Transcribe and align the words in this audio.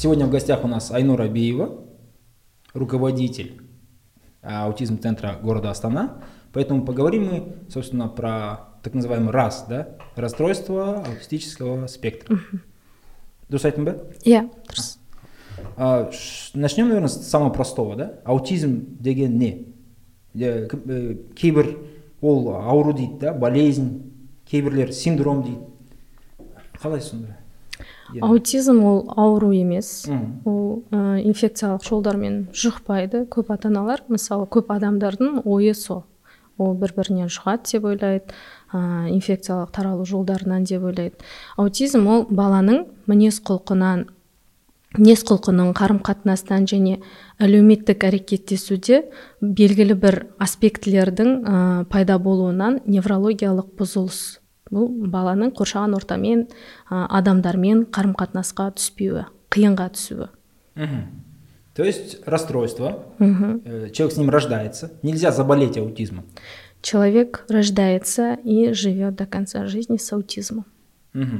сегодня 0.00 0.26
в 0.26 0.30
гостях 0.30 0.64
у 0.64 0.68
нас 0.68 0.90
Айнура 0.90 1.28
Биева, 1.28 1.84
руководитель 2.74 3.60
аутизм-центра 4.42 5.38
города 5.42 5.70
Астана. 5.70 6.22
Поэтому 6.52 6.84
поговорим 6.84 7.26
мы, 7.26 7.56
собственно, 7.68 8.08
про 8.08 8.68
так 8.82 8.94
называемый 8.94 9.32
РАС, 9.32 9.66
да, 9.68 9.96
расстройство 10.14 11.02
аутистического 11.02 11.86
спектра. 11.86 12.38
дұрыс 13.50 13.66
айттым 13.68 13.86
ба 13.86 13.94
иә 14.26 14.46
дұрыс 14.66 14.96
начнем 16.54 16.88
наверное 16.88 17.08
с 17.08 17.28
самого 17.28 17.50
простого 17.50 17.96
да 17.96 18.12
аутизм 18.24 18.96
деген 18.98 19.38
не 19.38 19.68
э, 20.34 20.68
кейбір 21.36 21.78
ол 22.20 22.50
ауру 22.56 22.92
дейді 22.92 23.20
да 23.20 23.32
болезнь 23.32 24.12
кейбірлер 24.50 24.92
синдром 24.92 25.42
дейді 25.44 25.60
қалай 26.82 27.00
сонда 27.00 27.36
аутизм 28.19 28.83
ол 28.83 29.03
ауру 29.15 29.51
емес. 29.51 30.05
Ол 30.45 30.83
ә, 30.91 31.21
инфекциялық 31.23 31.85
жолдармен 31.87 32.47
жұқпайды 32.53 33.25
көп 33.31 33.51
ата 33.53 33.69
аналар 33.71 34.03
мысалы 34.09 34.47
көп 34.51 34.71
адамдардың 34.75 35.43
ойы 35.45 35.73
сол. 35.75 36.03
Ол 36.57 36.73
бір 36.77 36.93
бірінен 36.97 37.31
жұғады 37.31 37.71
деп 37.71 37.85
ойлайды. 37.89 38.33
Ә, 38.73 39.09
инфекциялық 39.11 39.71
таралу 39.71 40.05
жолдарынан 40.05 40.63
деп 40.63 40.83
ойлайды. 40.83 41.15
Аутизм 41.57 42.07
ол 42.07 42.25
баланың 42.29 42.85
мінез 43.07 43.41
құлқынан 43.45 44.09
мінез 44.97 45.23
құлқының 45.23 45.71
қарым 45.77 46.01
қатынастан 46.03 46.65
және 46.67 46.97
әлеуметтік 47.39 48.03
әрекеттесуде 48.09 49.05
белгілі 49.39 49.95
бір 49.95 50.17
аспектілердің 50.43 51.29
ә, 51.39 51.55
пайда 51.87 52.19
болуынан 52.19 52.81
неврологиялық 52.83 53.71
бұзылыс 53.79 54.40
бұл 54.71 54.87
баланың 55.11 55.51
қоршаған 55.57 55.95
ортамен 55.97 56.45
ә, 56.89 57.05
адамдармен 57.19 57.85
қарым 57.91 58.15
қатынасқа 58.17 58.71
түспеуі 58.79 59.27
қиынға 59.51 59.89
түсуі. 59.95 60.29
Угу. 60.75 60.99
то 61.75 61.83
есть 61.83 62.25
расстройство. 62.25 63.03
Угу. 63.19 63.91
человек 63.91 64.13
с 64.13 64.17
ним 64.17 64.29
рождается. 64.29 64.91
Нельзя 65.03 65.31
заболеть 65.31 65.77
аутизмом. 65.77 66.25
Человек 66.81 67.45
рождается 67.49 68.33
и 68.43 68.71
живет 68.73 69.15
до 69.15 69.25
конца 69.25 69.65
жизни 69.67 69.97
с 69.97 70.11
аутизмом. 70.13 70.65
Угу. 71.13 71.37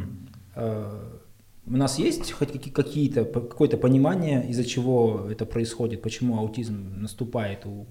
у 1.67 1.77
нас 1.77 1.97
есть 1.97 2.31
хоть 2.33 2.52
какие-то 2.73 3.23
какое-то 3.23 3.77
понимание 3.77 4.45
из-за 4.49 4.65
чего 4.65 5.27
это 5.31 5.45
происходит? 5.45 6.02
Почему 6.02 6.37
аутизм 6.37 7.02
наступает 7.02 7.65
у 7.65 7.87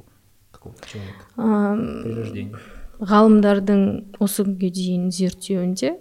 какого-то 0.52 0.86
человека 0.86 2.02
при 2.02 2.12
рождении 2.12 2.56
ғалымдардың 3.00 3.82
осы 4.20 4.44
күнге 4.44 4.70
дейін 4.74 5.10
зерттеуінде 5.14 5.94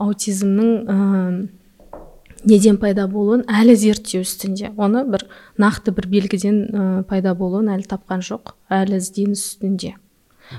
аутизмнің 0.00 0.70
ә, 0.88 0.98
неден 2.48 2.78
пайда 2.80 3.06
болуын 3.10 3.44
әлі 3.50 3.74
зерттеу 3.76 4.24
үстінде. 4.24 4.72
Оны 4.80 5.04
бір 5.04 5.26
нақты 5.60 5.92
бір 5.96 6.08
белгіден 6.08 6.60
ә, 6.64 6.84
пайда 7.08 7.34
болуын 7.36 7.68
әлі 7.74 7.88
тапқан 7.90 8.24
жоқ 8.24 8.54
әлі 8.72 9.00
ізденіс 9.00 9.44
үстінде. 9.52 9.96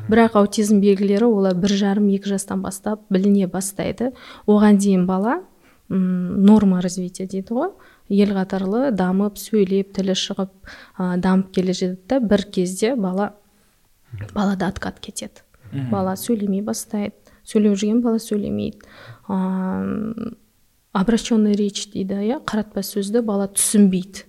Бірақ 0.08 0.38
аутизм 0.40 0.80
белгілері 0.80 1.28
олар 1.28 1.58
бір 1.58 1.74
жарым 1.76 2.12
екі 2.14 2.32
жастан 2.32 2.62
бастап 2.64 3.02
біліне 3.12 3.50
бастайды. 3.52 4.14
Оған 4.48 4.78
дейін 4.80 5.08
бала 5.10 5.42
норма 5.90 6.80
развития 6.82 7.28
дейді 7.28 7.58
ғой. 7.58 7.72
Ел 8.12 8.32
қатарлы 8.36 8.92
дамып 8.96 9.40
сөйлеп 9.40 9.92
тілі 9.96 10.16
шығып 10.16 10.52
ә, 11.00 11.18
дамып 11.18 11.52
келе 11.56 11.74
жатады 11.74 12.08
да 12.08 12.20
бір 12.20 12.46
кезде 12.52 12.96
бала 12.96 13.34
балада 14.36 14.68
откат 14.68 15.00
кетеді. 15.00 15.44
Бала 15.92 16.16
сөйлемей 16.16 16.62
бастайды. 16.62 17.16
Сөйлеп 17.48 17.78
жүрген 17.80 18.02
бала 18.04 18.20
сөйлемейді. 18.22 18.86
Ыыы 19.28 20.36
обращенный 20.92 21.56
речь 21.56 21.88
дейді 21.94 22.20
иә 22.28 22.42
қаратпа 22.44 22.84
сөзді 22.84 23.22
бала 23.24 23.48
түсінбейді. 23.48 24.26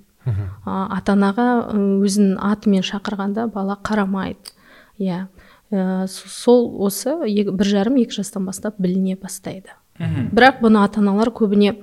Ата 0.64 1.16
анаға 1.16 1.46
өзінің 1.74 2.36
атымен 2.38 2.84
шақырғанда 2.86 3.48
бала 3.50 3.78
қарамайды 3.82 4.54
иә. 5.02 5.26
Ә, 5.72 6.06
сол 6.06 6.68
осы 6.84 7.16
бір 7.26 7.66
жарым 7.66 7.96
екі 7.98 8.20
жастан 8.20 8.46
бастап 8.46 8.78
біліне 8.78 9.16
бастайды. 9.16 9.74
Бірақ 9.98 10.62
бұны 10.62 10.84
ата 10.84 11.00
аналар 11.02 11.32
көбіне 11.34 11.80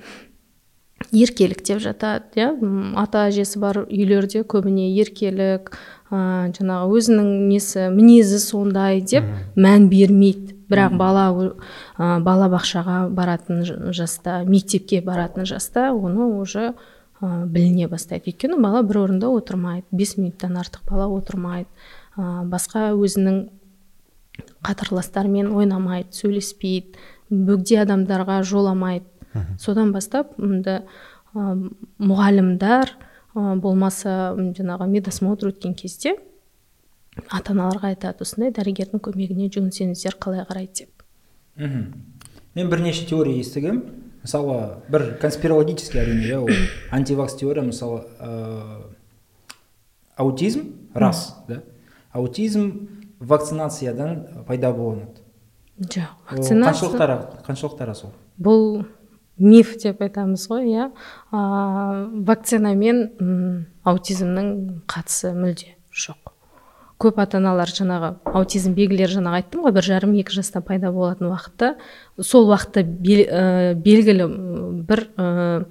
еркелік 1.12 1.62
деп 1.66 1.81
жатады 1.84 2.38
иә. 2.38 2.50
Ата 3.00 3.28
әжесі 3.30 3.59
бар 3.62 3.84
үйлерде 3.86 4.44
көбіне 4.44 4.90
еркелік 5.02 5.72
ә, 6.12 6.50
жаңағы 6.56 7.00
өзінің 7.00 7.30
несі 7.50 7.90
мінезі 7.94 8.40
сондай 8.44 9.02
деп 9.02 9.28
мән 9.56 9.90
бермейді. 9.92 10.56
Бірақ 10.69 10.98
бала 11.02 11.25
ә, 11.34 12.19
балабақшаға 12.22 13.08
баратын 13.09 13.64
жаста 13.96 14.44
мектепке 14.46 15.02
баратын 15.02 15.48
жаста 15.50 15.90
оны 15.94 16.30
уже 16.40 16.74
ә, 17.22 17.46
біліне 17.46 17.88
бастайды. 17.90 18.30
Өйткені 18.30 18.62
бала 18.62 18.84
бір 18.84 19.06
орында 19.06 19.31
отырмайды 19.34 19.88
бес 19.92 20.18
минуттан 20.18 20.59
артық 20.62 20.86
бала 20.90 21.09
отырмайды 21.09 21.69
ә, 22.18 22.46
басқа 22.46 22.92
өзінің 22.94 23.48
қатарластарымен 24.64 25.50
ойнамайды 25.56 26.14
сөйлеспейді 26.16 27.00
бөгде 27.30 27.81
адамдарға 27.84 28.42
жоламайды. 28.48 29.06
Содан 29.58 29.92
бастап 29.94 30.36
мұнда 30.38 30.82
ә, 31.36 31.56
мұғалімдер 32.00 32.96
болмаса 33.34 34.34
жаңағы 34.36 34.88
медосмотр 34.90 35.52
өткен 35.52 35.76
кезде 35.78 36.16
ата 37.30 37.54
аналарға 37.54 37.94
айтады 37.94 38.26
осындай 38.26 38.54
дәрігердің 38.56 39.02
көмегіне 39.04 39.50
жүгінсеңіздер 39.54 40.18
қалай 40.22 40.46
қарайды? 40.48 40.86
деп. 40.86 41.04
Мхм. 41.56 41.94
Мен 42.56 42.70
бірнеше 42.70 43.06
теория 43.06 43.40
естігемін 43.40 43.84
мысалы 44.24 44.82
бір 44.90 45.18
конспирологический 45.22 46.02
әрине 46.02 46.28
иә 46.28 46.40
ол 46.40 46.50
антивакс 46.92 47.36
теория 47.40 47.62
мысалы 47.64 48.04
ә, 48.20 48.82
аутизм 50.18 50.74
рас 50.94 51.36
да? 51.48 51.62
Аутизм 52.12 52.90
вакцинациядан 53.20 54.44
пайда 54.48 54.72
болған 54.74 55.08
жоқ 55.80 56.10
вакцинация 56.32 56.90
қаншалықты 57.46 57.86
рас 57.86 58.04
ол? 58.04 58.14
Бұл 58.38 58.86
миф 59.40 59.76
деп 59.82 60.02
айтамыз 60.04 60.48
ғой 60.52 60.68
иә. 60.70 60.90
Вакцинамен 61.32 63.06
аутизмнің 63.88 64.52
қатысы 64.90 65.34
мүлде 65.36 65.76
жоқ. 65.96 66.36
Көп 67.00 67.22
ата 67.24 67.40
аналар 67.40 67.72
жаңағы 67.72 68.10
аутизм 68.28 68.74
белгілері 68.76 69.14
жаңағы 69.22 69.40
айттым 69.40 69.64
ғой 69.64 69.72
бір 69.78 69.86
жарым 69.88 70.18
екі 70.20 70.36
жаста 70.36 70.60
пайда 70.60 70.92
болатын 70.92 71.30
уақытта. 71.30 71.78
Сол 72.20 72.50
уақытта 72.52 72.84
белгілі 72.84 74.28
бір 74.84 75.06
ә, 75.16 75.64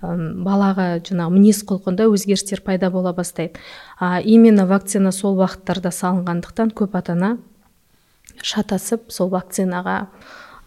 балаға 0.00 0.86
жаңағы 1.02 1.34
мінез 1.34 1.64
құлқында 1.66 2.06
өзгерістер 2.06 2.62
пайда 2.62 2.92
бола 2.94 3.12
бастайды. 3.12 3.58
А 3.98 4.20
именно 4.20 4.66
вакцина 4.70 5.10
сол 5.10 5.34
уақыттарда 5.40 5.90
салынғандықтан 5.90 6.70
көп 6.70 6.94
ата 6.94 7.18
ана 7.18 7.38
шатасып 8.42 9.10
сол 9.10 9.30
вакцинаға 9.34 10.06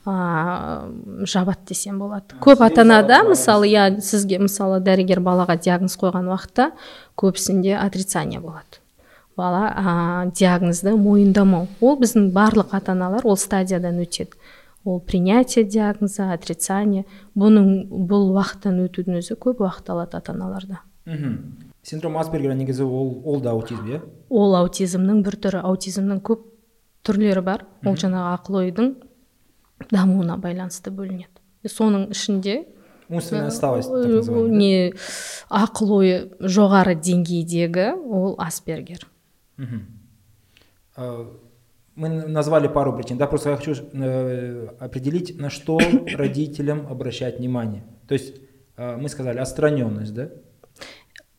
ыыы 0.09 1.27
жабады 1.29 1.69
десем 1.69 1.99
болады. 1.99 2.37
Көп 2.41 2.63
ата 2.65 2.81
анада 2.81 3.21
мысалы 3.27 3.69
иә 3.69 3.99
сізге 4.01 4.39
мысалы 4.41 4.79
дәрігер 4.83 5.21
балаға 5.23 5.59
диагноз 5.61 5.97
қойған 6.01 6.31
уақытта 6.33 6.71
көбісінде 7.19 7.77
отрицание 7.77 8.41
болады. 8.41 8.81
Бала 9.37 9.69
ә, 9.71 10.31
диагнозды 10.35 10.95
мойындамау. 10.97 11.69
Ол 11.79 11.95
біздің 12.01 12.31
барлық 12.35 12.75
ата 12.75 12.91
аналар 12.91 13.23
ол 13.23 13.37
стадиядан 13.37 14.01
өтеді. 14.03 14.35
Ол 14.83 14.99
принятие 14.99 15.63
диагноза 15.63 16.33
отрицание. 16.33 17.05
Бұның 17.37 17.87
бұл 17.89 18.33
уақыттан 18.35 18.83
өтудің 18.89 19.21
өзі 19.21 19.39
көп 19.39 19.63
уақыт 19.63 19.93
алады 19.93 20.17
ата 20.17 20.33
аналарда 20.33 20.83
мхм. 21.09 21.55
Синдром 21.83 22.17
аспергера 22.17 22.53
негізі 22.53 22.83
ол 22.83 23.21
ол 23.25 23.41
да 23.41 23.51
аутизм 23.51 23.87
иә? 23.87 24.01
Ол 24.29 24.55
аутизмнің 24.59 25.23
бір 25.25 25.37
түрі. 25.41 25.61
Аутизмнің 25.65 26.21
көп 26.21 26.43
түрлері 27.07 27.41
бар. 27.45 27.65
Ол 27.85 27.95
жаңағы 27.97 28.33
ақыл 28.35 28.59
ойдың 28.63 28.91
дамуына 29.91 30.37
байланысты 30.41 30.91
бөлінеді. 30.91 31.39
Соның 31.67 32.09
ішінде 32.11 32.65
умственная 33.09 33.47
отсталость 33.47 33.89
не 34.53 34.93
ақыл 35.49 35.93
ойы 35.99 36.17
жоғары 36.39 36.95
деңгейдегі 36.95 37.93
ол 37.97 38.35
аспергер. 38.39 39.07
Мы 41.95 42.07
назвали 42.09 42.67
пару 42.67 42.95
причин 42.95 43.17
да 43.17 43.27
просто 43.27 43.49
я 43.49 43.57
хочу 43.57 43.75
э, 43.75 44.67
определить 44.79 45.37
на 45.37 45.49
что 45.49 45.77
родителям 46.15 46.87
обращать 46.89 47.39
внимание. 47.39 47.83
То 48.07 48.13
есть 48.13 48.35
мы 48.77 49.09
сказали 49.09 49.39
отстраненность 49.39 50.13
да? 50.13 50.29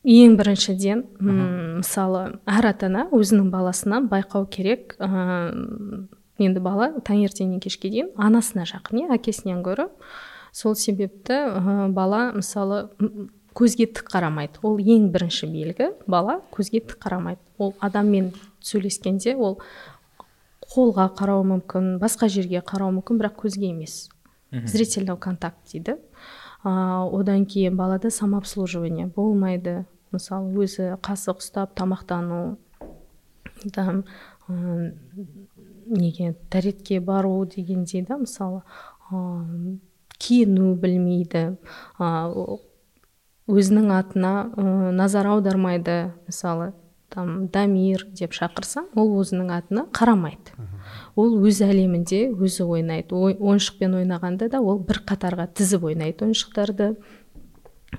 Ең 0.00 0.38
біріншіден 0.40 1.02
мысалы 1.20 2.40
әр 2.48 2.70
ата 2.70 2.88
ана 2.88 3.02
өзінің 3.12 3.50
баласынан 3.52 4.06
байқау 4.08 4.46
керек 4.48 4.94
енді 6.46 6.62
бала 6.64 6.90
таңертеңнен 7.06 7.60
кешке 7.62 7.90
дейін 7.92 8.10
анасына 8.16 8.66
жақын 8.68 9.04
иә 9.04 9.14
әкесінен 9.18 9.62
гөрі. 9.66 9.88
Сол 10.52 10.74
себепті 10.74 11.36
ә, 11.46 11.88
бала 11.92 12.30
мысалы 12.34 12.88
көзге 13.54 13.86
тік 13.90 14.10
қарамайды. 14.10 14.60
Ол 14.62 14.78
ең 14.78 15.10
бірінші 15.14 15.50
белгі 15.50 15.92
бала 16.10 16.40
көзге 16.54 16.82
тік 16.86 16.98
қарамайды. 17.02 17.40
Ол 17.58 17.74
адаммен 17.80 18.32
сөйлескенде 18.64 19.36
ол 19.36 19.60
қолға 20.70 21.08
қарауы 21.18 21.46
мүмкін 21.54 21.96
басқа 22.02 22.28
жерге 22.30 22.62
қарауы 22.66 23.00
мүмкін 23.00 23.20
бірақ 23.22 23.40
көзге 23.44 23.70
емес. 23.72 24.08
Зрительный 24.50 25.16
контакт 25.16 25.70
дейді. 25.72 25.96
А, 26.62 27.06
одан 27.06 27.46
кейін 27.46 27.76
балада 27.76 28.10
самообслуживание 28.10 29.06
болмайды. 29.06 29.84
Мысалы 30.10 30.50
өзі 30.58 30.96
қасық 31.02 31.38
ұстап 31.38 31.74
тамақтану 31.78 32.58
там 33.74 34.04
неге 35.90 36.34
дәретке 36.50 37.00
бару 37.00 37.44
дегендей 37.44 38.02
да 38.06 38.18
мысалы 38.18 38.62
ә, 39.10 39.78
киіну 40.18 40.74
білмейді 40.80 41.56
өзінің 43.50 43.90
атына 43.96 44.34
ә, 44.54 44.90
назар 44.94 45.30
аудармайды 45.32 46.12
мысалы 46.26 46.72
там 47.10 47.48
дамир 47.50 48.06
деп 48.14 48.34
шақырсаң 48.36 48.92
ол 48.98 49.16
өзінің 49.18 49.50
атына 49.56 49.86
қарамайды. 49.94 50.54
Ол 51.18 51.34
өз 51.42 51.60
әлемінде 51.66 52.28
өзі 52.30 52.66
ойнайды. 52.70 53.16
Ой, 53.16 53.34
ойыншықпен 53.34 53.96
ойнағанда 53.98 54.50
да 54.52 54.60
ол 54.62 54.78
бір 54.86 55.02
қатарға 55.08 55.48
тізіп 55.58 55.88
ойнайды 55.90 56.28
ойыншықтарды. 56.28 56.92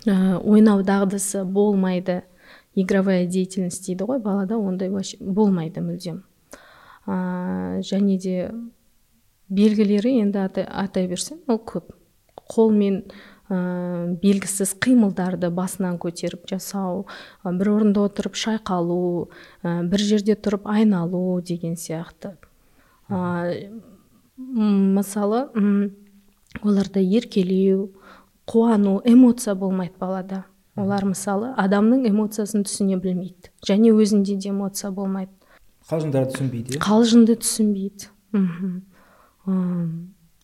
Ә, 0.07 0.39
ойнау 0.39 0.83
дағдысы 0.87 1.43
болмайды. 1.43 2.21
Игровая 2.73 3.27
деятельность 3.27 3.85
дейді 3.85 4.07
ғой 4.07 4.21
балада 4.23 4.57
ондай 4.57 4.89
вообще 4.89 5.17
болмайды 5.19 5.83
мүлдем. 5.83 6.23
Ә, 7.07 7.81
және 7.85 8.17
де 8.21 8.51
белгілері 9.49 10.19
енді 10.21 10.45
атай, 10.45 10.65
атай 10.65 11.07
берсем 11.07 11.39
ол 11.47 11.59
көп. 11.59 11.93
Қолмен 12.51 13.03
ә, 13.51 14.15
белгісіз 14.21 14.75
қимылдарды 14.83 15.51
басынан 15.53 15.97
көтеріп 16.01 16.47
жасау 16.51 17.05
бір 17.43 17.73
орында 17.75 18.05
отырып 18.07 18.37
шайқалу 18.39 19.29
ә, 19.63 19.81
бір 19.87 20.05
жерде 20.05 20.35
тұрып 20.35 20.67
айналу 20.71 21.41
деген 21.41 21.75
сияқты. 21.75 22.35
Ә, 23.09 23.71
мысалы 24.37 25.47
оларда 26.63 26.99
еркелеу 26.99 27.91
қуану 28.47 29.01
эмоция 29.05 29.55
болмайды 29.55 29.93
балада. 29.99 30.45
Олар 30.79 31.03
мысалы 31.05 31.51
адамның 31.59 32.07
эмоциясын 32.07 32.63
түсіне 32.63 32.95
білмейді 33.01 33.51
және 33.67 33.91
өзінде 33.91 34.37
де 34.39 34.49
эмоция 34.49 34.91
болмайды. 34.91 35.31
Қалжыңдарды 35.91 36.35
түсінбейді 36.35 36.77
иә? 36.77 36.81
Қалжыңды 36.85 37.35
түсінбейді. 37.43 38.09
Мхм. 38.37 38.71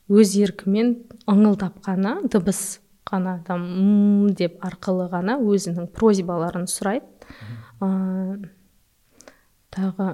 Өз 0.08 0.36
еркімен 0.40 0.94
ыңылдап 1.28 1.80
қана 1.86 2.18
дыбыс 2.28 2.80
қана 3.08 3.40
там 3.48 3.64
м 3.64 4.30
деп 4.36 4.60
арқылы 4.66 5.08
ғана 5.12 5.38
өзінің 5.40 5.90
просьбаларын 5.96 6.68
сұрайды. 6.68 7.08
Ә, 7.80 8.40
тағы 9.72 10.10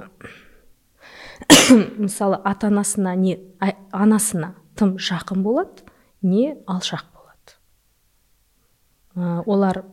мысалы 2.03 2.39
ата 2.43 2.67
анасына 2.69 3.15
не 3.15 3.39
анасына 3.91 4.53
тым 4.75 4.97
жақын 4.97 5.43
болады 5.45 5.87
не 6.21 6.57
алшақ. 6.67 7.12
Олар 9.15 9.83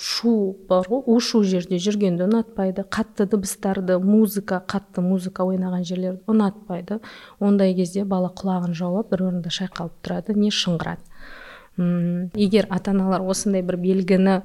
шу 0.00 0.56
бар 0.68 0.88
ғой. 0.88 1.02
У 1.06 1.18
шу 1.20 1.42
жерде 1.44 1.76
жүргенді 1.76 2.24
ұнатпайды. 2.24 2.86
Қатты 2.88 3.26
дыбыстарды 3.28 3.98
музыка 4.00 4.62
қатты 4.64 5.04
музыка 5.04 5.44
ойнаған 5.44 5.84
жерлерді 5.84 6.22
ұнатпайды. 6.30 7.00
Ондай 7.40 7.74
кезде 7.76 8.04
бала 8.04 8.32
құлағын 8.32 8.72
жауып 8.76 9.12
бір 9.12 9.26
орында 9.28 9.52
шайқалып 9.52 10.00
тұрады 10.00 10.36
не 10.38 10.48
шыңғырады. 10.48 11.04
Егер 12.40 12.70
ата 12.70 12.94
аналар 12.96 13.20
осындай 13.20 13.62
бір 13.62 13.76
белгіні 13.82 14.40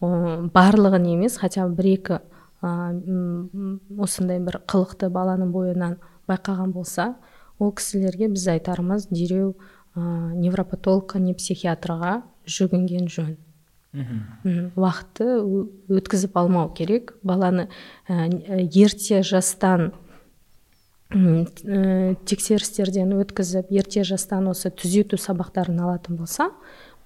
барлығын 0.00 1.06
емес 1.14 1.38
хотя 1.40 1.64
бір 1.72 1.88
екі 1.94 2.18
осындай 2.60 4.42
бір 4.44 4.60
қылықты 4.68 5.08
баланың 5.12 5.52
бойынан 5.54 5.96
байқаған 6.28 6.72
болса 6.76 7.14
ол 7.58 7.72
кісілерге 7.72 8.28
біз 8.28 8.46
айтарымыз 8.52 9.08
дереу 9.08 9.54
ә, 9.96 10.34
невропатологқа 10.36 11.18
не 11.18 11.32
психиатрға 11.34 12.22
жүгінген 12.46 13.10
жөн. 13.12 13.36
Уақытты 14.76 15.26
өткізіп 15.88 16.36
алмау 16.36 16.68
керек. 16.76 17.14
Баланы 17.24 17.68
ә, 18.08 18.26
ерте 18.68 19.22
жастан 19.24 19.92
ә, 21.10 22.16
тексерістерден 22.26 23.14
өткізіп 23.16 23.70
ерте 23.72 24.04
жастан 24.04 24.50
осы 24.50 24.70
түзету 24.70 25.18
сабақтарын 25.20 25.80
алатын 25.80 26.18
болса 26.20 26.50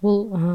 бұл 0.03 0.25
ә, 0.33 0.55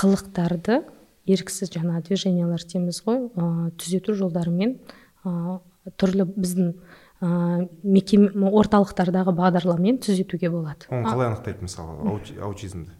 қылықтарды 0.00 0.82
еріксіз 1.28 1.70
жаңа 1.76 2.00
движениялар 2.02 2.64
дейміз 2.64 3.02
ғой 3.06 3.28
ә, 3.28 3.70
түзету 3.78 4.16
жолдарымен 4.18 4.78
ә, 5.24 5.60
түрлі 6.00 6.26
біздің 6.32 6.72
ә, 6.72 7.68
мекеме 7.84 8.50
орталықтардағы 8.50 9.36
бағдарламамен 9.36 10.00
түзетуге 10.02 10.50
болады. 10.50 10.88
Оны 10.90 11.06
қалай 11.06 11.30
анықтайды 11.30 11.68
мысалы 11.68 12.00
аутизмді? 12.42 12.96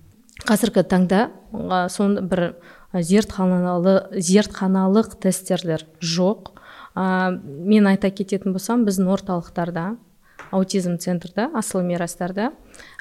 Қазіргі 0.47 0.83
таңда 0.89 1.27
сон 1.93 2.17
бір 2.29 2.55
зертханалы 2.93 3.95
зертханалық 4.13 5.17
тесттерлер 5.23 5.87
жоқ. 6.03 6.53
Ә, 6.93 7.33
мен 7.41 7.87
айта 7.89 8.11
кететін 8.13 8.53
болсам 8.53 8.85
біздің 8.85 9.09
орталықтарда 9.15 9.95
аутизм 10.53 10.99
центрда 11.01 11.49
асыл 11.57 11.83
мирастарда 11.87 12.51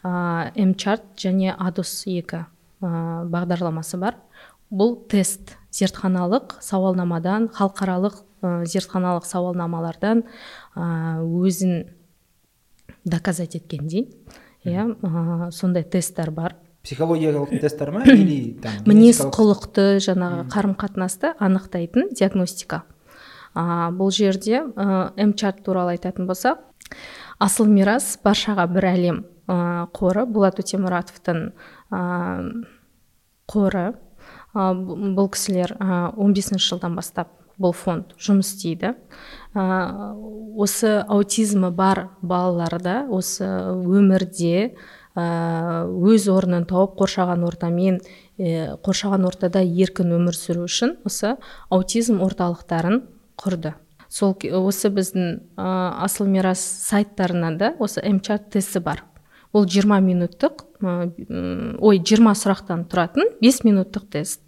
ә, 0.03 0.51
мчарт 0.55 1.03
және 1.19 1.51
адус 1.57 2.05
екі 2.07 2.45
ә, 2.45 3.25
бағдарламасы 3.27 3.99
бар. 3.99 4.15
Бұл 4.71 4.95
тест 5.11 5.57
зертханалық 5.75 6.61
сауалнамадан 6.63 7.49
халықаралық 7.51 8.21
ә, 8.41 8.63
зертханалық 8.63 9.27
сауалнамалардан 9.27 10.23
ә, 10.23 11.19
өзін 11.19 11.89
доказать 13.03 13.57
еткендей 13.59 14.07
иә 14.63 15.51
сондай 15.51 15.83
тесттер 15.83 16.31
бар. 16.31 16.55
Психологиялық 16.83 17.53
тесттер 17.61 17.91
ма? 17.91 18.03
Или 18.05 18.57
там 18.61 18.73
мінез 18.89 19.21
құлықты 19.21 20.01
жаңағы 20.01 20.47
қарым 20.51 20.75
қатынасты 20.79 21.33
анықтайтын 21.39 22.11
диагностика. 22.17 22.83
А, 23.53 23.91
бұл 23.93 24.11
жерде 24.15 24.63
ә, 24.63 25.11
мчат 25.17 25.61
туралы 25.65 25.97
айтатын 25.97 26.29
болсақ 26.29 26.61
асыл 27.41 27.67
мирас 27.69 28.15
баршаға 28.23 28.67
бір 28.71 28.87
әлем 28.93 29.19
ә, 29.47 29.87
қоры 29.93 30.25
болат 30.25 30.61
өтемұратовтың 30.63 31.51
ә, 31.91 32.01
қоры. 33.51 33.91
Ә, 34.55 34.71
бұл 34.73 35.29
кісілер 35.35 35.75
ә, 35.77 36.15
15 36.17 36.63
жылдан 36.63 36.97
бастап 36.97 37.35
бұл 37.61 37.75
фонд 37.77 38.15
жұмыс 38.17 38.55
істейді. 38.55 38.95
Ә, 39.53 39.67
осы 40.57 41.01
аутизмі 41.03 41.69
бар 41.75 42.07
балаларда 42.23 43.03
осы 43.11 43.45
өмірде 43.45 44.71
Э, 44.71 44.77
өз 45.15 46.27
орнын 46.31 46.63
тауып 46.69 46.95
қоршаған 47.01 47.43
ортамен 47.43 47.99
қоршаған 48.39 49.25
ортада 49.27 49.59
еркін 49.61 50.15
өмір 50.15 50.37
сүру 50.37 50.65
үшін 50.69 50.95
осы 51.05 51.35
аутизм 51.69 52.21
орталықтарын 52.23 53.01
құрды. 53.41 53.73
Сол 54.07 54.35
осы 54.35 54.89
біздің 54.91 55.55
асыл 55.57 56.27
мирас 56.27 56.59
сайттарынан 56.59 57.57
да 57.57 57.73
осы 57.79 58.03
мчат 58.03 58.49
тесті 58.51 58.79
бар. 58.79 59.03
Ол 59.51 59.65
20 59.65 59.99
минуттық 60.03 60.65
ой 60.81 61.99
20 61.99 62.35
сұрақтан 62.39 62.87
тұратын 62.87 63.35
5 63.41 63.63
минуттық 63.67 64.07
тест. 64.11 64.41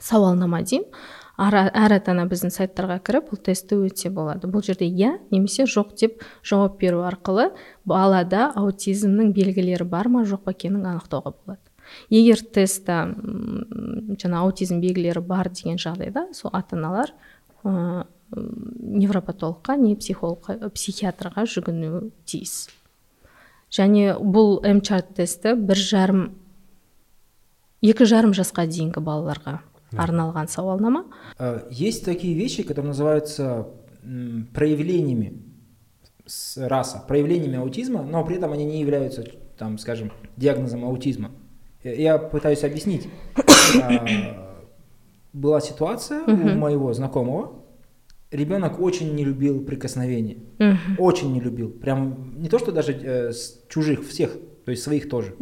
Сауалнама 0.00 0.62
деймін. 0.62 0.88
Әр 1.38 1.94
ата 1.96 2.12
ана 2.12 2.28
біздің 2.30 2.52
сайттарға 2.54 3.00
кіріп 3.02 3.32
бұл 3.32 3.40
тестті 3.42 3.78
өтсе 3.82 4.10
болады. 4.14 4.46
Бұл 4.46 4.62
жерде 4.62 4.86
иә 4.86 5.16
немесе 5.32 5.66
жоқ 5.66 5.94
деп 5.98 6.22
жауап 6.46 6.78
беру 6.78 7.02
арқылы 7.02 7.50
балада 7.84 8.52
аутизмнің 8.54 9.32
белгілері 9.34 9.86
бар 9.88 10.08
ма 10.08 10.22
жоқ 10.28 10.44
па 10.46 10.54
екенін 10.54 10.86
анықтауға 10.92 11.34
болады. 11.34 11.60
Егер 12.08 12.38
тестта 12.38 13.10
жаңа 13.10 14.44
аутизм 14.44 14.78
белгілері 14.80 15.24
бар 15.26 15.50
деген 15.50 15.76
жағдайда 15.82 16.28
сол 16.32 16.54
ата 16.54 16.78
аналар 16.78 17.10
ә, 17.64 18.06
невропатологқа 18.30 19.76
не 19.76 19.96
психологқа 19.98 20.70
психиатрға 20.70 21.48
жүгінуі 21.50 22.12
тиіс. 22.30 22.70
Және 23.74 24.14
бұл 24.22 24.60
мчарт 24.62 25.16
тесті 25.18 25.58
бір 25.58 25.82
жарым 25.82 26.26
екі 27.82 28.06
жарым 28.06 28.32
жасқа 28.38 28.68
дейінгі 28.70 29.02
балаларға 29.02 29.58
арналған 29.98 30.48
сауалнама. 30.48 31.06
Э, 31.38 31.60
есть 31.70 32.04
такие 32.04 32.34
вещи 32.34 32.62
которые 32.62 32.88
называются 32.88 33.66
проявлениями 34.52 35.42
раса 36.56 37.04
проявлениями 37.06 37.56
аутизма 37.56 38.02
но 38.02 38.24
при 38.24 38.36
этом 38.36 38.52
они 38.52 38.64
не 38.64 38.80
являются 38.80 39.24
там 39.58 39.78
скажем 39.78 40.12
диагнозом 40.36 40.84
аутизма. 40.84 41.30
Я 41.82 42.18
пытаюсь 42.18 42.64
объяснить. 42.64 43.08
А, 43.82 44.06
была 45.32 45.60
ситуация 45.60 46.22
у 46.24 46.34
моего 46.34 46.92
знакомого. 46.92 47.62
Ребенок 48.30 48.80
очень 48.80 49.14
не 49.14 49.24
любил 49.24 49.64
прикосновения 49.64 50.38
очень 50.98 51.32
не 51.32 51.40
любил. 51.40 51.70
Прям 51.70 52.40
не 52.40 52.48
то 52.48 52.58
что 52.58 52.72
даже 52.72 52.92
э, 52.92 53.32
с 53.32 53.62
чужих 53.68 54.06
всех 54.08 54.36
то 54.64 54.70
есть 54.70 54.82
своих 54.82 55.08
тоже. 55.08 55.34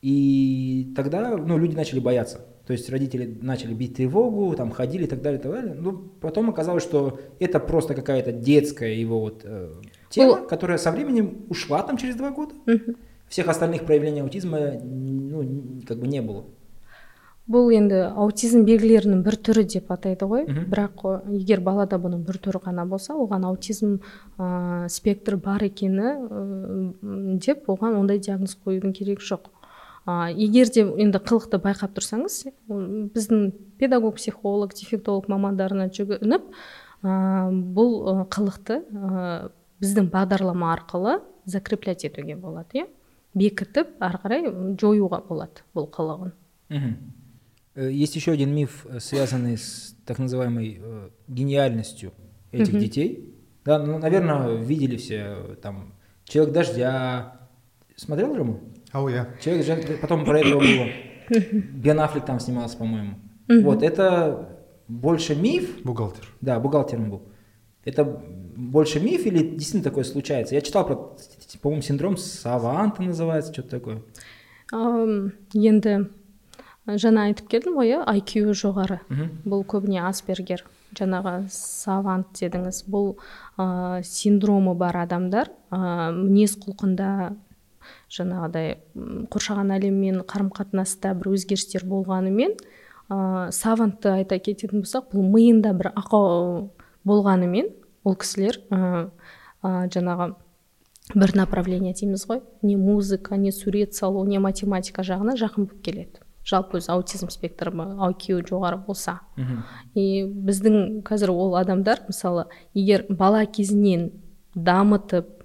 И 0.00 0.92
тогда 0.96 1.36
ну 1.36 1.58
люди 1.58 1.76
начали 1.76 2.00
бояться 2.00 2.46
то 2.65 2.73
есть 2.73 2.89
родители 2.89 3.37
начали 3.41 3.73
бить 3.73 3.95
тревогу, 3.95 4.53
там 4.55 4.71
ходили 4.71 5.03
и 5.05 5.07
так 5.07 5.21
далее, 5.21 5.39
и 5.39 5.43
так 5.43 5.51
далее. 5.53 5.73
Ну, 5.73 5.93
потом 6.21 6.49
оказалось, 6.49 6.83
что 6.83 7.19
это 7.39 7.59
просто 7.59 7.93
какая-то 7.93 8.31
детская 8.33 8.93
его 8.93 9.19
вот 9.21 9.41
э, 9.45 9.71
тема, 10.09 10.39
ну, 10.41 10.47
которая 10.47 10.77
со 10.77 10.91
временем 10.91 11.45
ушла 11.49 11.81
там 11.83 11.97
через 11.97 12.15
два 12.15 12.31
года. 12.31 12.53
Угу. 12.67 12.95
всех 13.29 13.47
остальных 13.49 13.85
проявлений 13.85 14.21
аутизма 14.21 14.57
ну 14.83 15.41
н- 15.43 15.81
как 15.85 15.97
бы 15.99 16.07
не 16.07 16.21
было 16.21 16.43
бұл 17.47 17.71
енді 17.71 17.95
аутизм 18.15 18.65
белгілерінің 18.67 19.21
бір 19.23 19.35
түрі 19.39 19.63
деп 19.73 19.91
атайды 19.91 20.25
ғой 20.27 20.45
Мгм. 20.47 20.65
бірақ 20.71 21.03
о, 21.03 21.11
егер 21.31 21.61
балада 21.63 21.95
бұның 21.99 22.23
бір 22.27 22.39
түрі 22.43 22.59
ғана 22.65 22.85
болса 22.87 23.13
оған 23.15 23.45
аутизм 23.47 23.99
ә, 24.37 24.87
спектр 24.91 25.35
бар 25.37 25.63
екені 25.63 26.07
ә, 26.27 27.37
деп 27.39 27.67
оған 27.71 27.95
ондай 27.99 28.19
диагноз 28.19 28.57
қоюдың 28.65 28.91
керегі 28.95 29.23
жоқ 29.23 29.47
ә, 30.06 30.30
егер 30.34 30.70
де 30.72 30.86
енді 31.04 31.20
қылықты 31.22 31.60
байқап 31.62 31.94
тұрсаңыз 31.96 32.38
біздің 32.68 33.52
педагог 33.78 34.16
психолог 34.16 34.74
дефектолог 34.74 35.28
мамандарына 35.32 35.88
жүгініп 35.92 36.48
ә, 37.02 37.50
бұл 37.50 38.26
қылықты 38.32 38.82
ә, 38.82 39.52
біздің 39.82 40.10
бағдарлама 40.12 40.72
арқылы 40.76 41.20
закреплять 41.44 42.04
етуге 42.04 42.36
болады 42.36 42.82
иә 42.82 42.86
бекітіп 43.34 43.96
ары 44.02 44.20
қарай 44.22 44.46
жоюға 44.80 45.22
болады 45.28 45.64
бұл 45.74 45.88
қылығын. 45.92 46.32
Э, 47.74 47.90
Есть 47.90 48.16
еще 48.16 48.32
один 48.32 48.54
миф, 48.54 48.86
э, 48.88 49.00
связанный 49.00 49.56
с 49.56 49.96
так 50.04 50.18
называемой 50.18 50.78
э, 50.80 51.08
гениальностью 51.28 52.12
этих 52.50 52.78
детей. 52.78 53.34
Да, 53.64 53.78
ну, 53.78 53.98
наверное, 53.98 54.56
видели 54.56 54.96
все 54.96 55.56
там 55.62 55.94
Человек 56.24 56.54
дождя. 56.54 57.48
Смотрел 57.96 58.34
Рому? 58.34 58.60
Ау 58.92 59.08
иә 59.08 59.26
Человек. 59.40 60.00
Потом 60.00 60.24
про 60.24 60.40
этого 60.40 60.60
было. 60.60 60.88
Бен 61.50 62.00
Аффлек 62.00 62.24
там 62.24 62.40
снимался, 62.40 62.76
по-моему. 62.76 63.14
Вот 63.48 63.82
это 63.82 64.48
больше 64.88 65.34
миф. 65.34 65.82
бухгалтер 65.82 66.28
Да, 66.40 66.60
бухгалтером 66.60 67.10
был. 67.10 67.22
Это 67.84 68.04
больше 68.04 69.00
миф 69.00 69.26
или 69.26 69.38
действительно 69.38 69.82
такое 69.82 70.04
случается? 70.04 70.54
Я 70.54 70.60
читал 70.60 70.86
про, 70.86 71.16
по-моему, 71.60 71.82
синдром 71.82 72.16
Саванта 72.16 73.02
называется, 73.02 73.52
что-то 73.52 73.70
такое. 73.70 74.02
Енді 74.72 76.08
жаңа 76.88 77.28
айтып 77.28 77.50
келдім 77.52 77.76
ғой 77.78 77.92
иә 77.92 77.98
IQ 78.18 78.54
жоғары 78.58 78.98
бұл 79.46 79.62
көбіне 79.68 80.00
аспергер 80.08 80.64
жаңағы 80.98 81.46
савант 81.52 82.32
дедіңіз 82.40 82.82
бұл 82.90 83.12
ә, 83.56 84.02
синдромы 84.02 84.74
бар 84.74 84.96
адамдар 85.04 85.52
ә, 85.70 86.10
мінез 86.10 86.56
құлқында 86.58 87.36
жаңағыдай 88.12 88.76
қоршаған 89.32 89.74
әлеммен 89.78 90.22
қарым 90.28 90.52
қатынаста 90.54 91.14
бір 91.18 91.32
өзгерістер 91.34 91.86
болғанымен 91.88 92.54
ә, 92.54 93.50
савантты 93.52 94.12
айта 94.18 94.38
кететін 94.38 94.84
болсақ 94.84 95.10
бұл 95.12 95.26
миында 95.32 95.74
бір 95.76 95.92
ақау 95.92 96.70
болғанымен 97.08 97.72
ол 98.04 98.16
кісілер 98.18 98.60
ә, 98.70 99.08
ә, 99.62 99.70
жаңағы 99.92 100.32
бір 101.14 101.34
направление 101.36 101.92
дейміз 101.94 102.26
ғой. 102.28 102.42
Не 102.62 102.76
музыка 102.76 103.36
не 103.36 103.52
сурет 103.52 103.94
салу 103.94 104.24
не 104.24 104.38
математика 104.38 105.02
жағына 105.02 105.36
жақын 105.36 105.66
болып 105.66 105.82
келеді. 105.82 106.22
Жалпы 106.46 106.80
өзі 106.80 106.90
аутизм 106.94 107.30
спектрі 107.30 107.70
IQ 107.70 108.42
жоғары 108.48 108.80
болса. 108.86 109.20
И 109.94 110.24
біздің 110.24 111.02
қазір 111.06 111.30
ол 111.30 111.56
адамдар 111.56 112.02
мысалы 112.08 112.46
егер 112.74 113.06
бала 113.08 113.44
кезінен 113.46 114.10
дамытып 114.54 115.41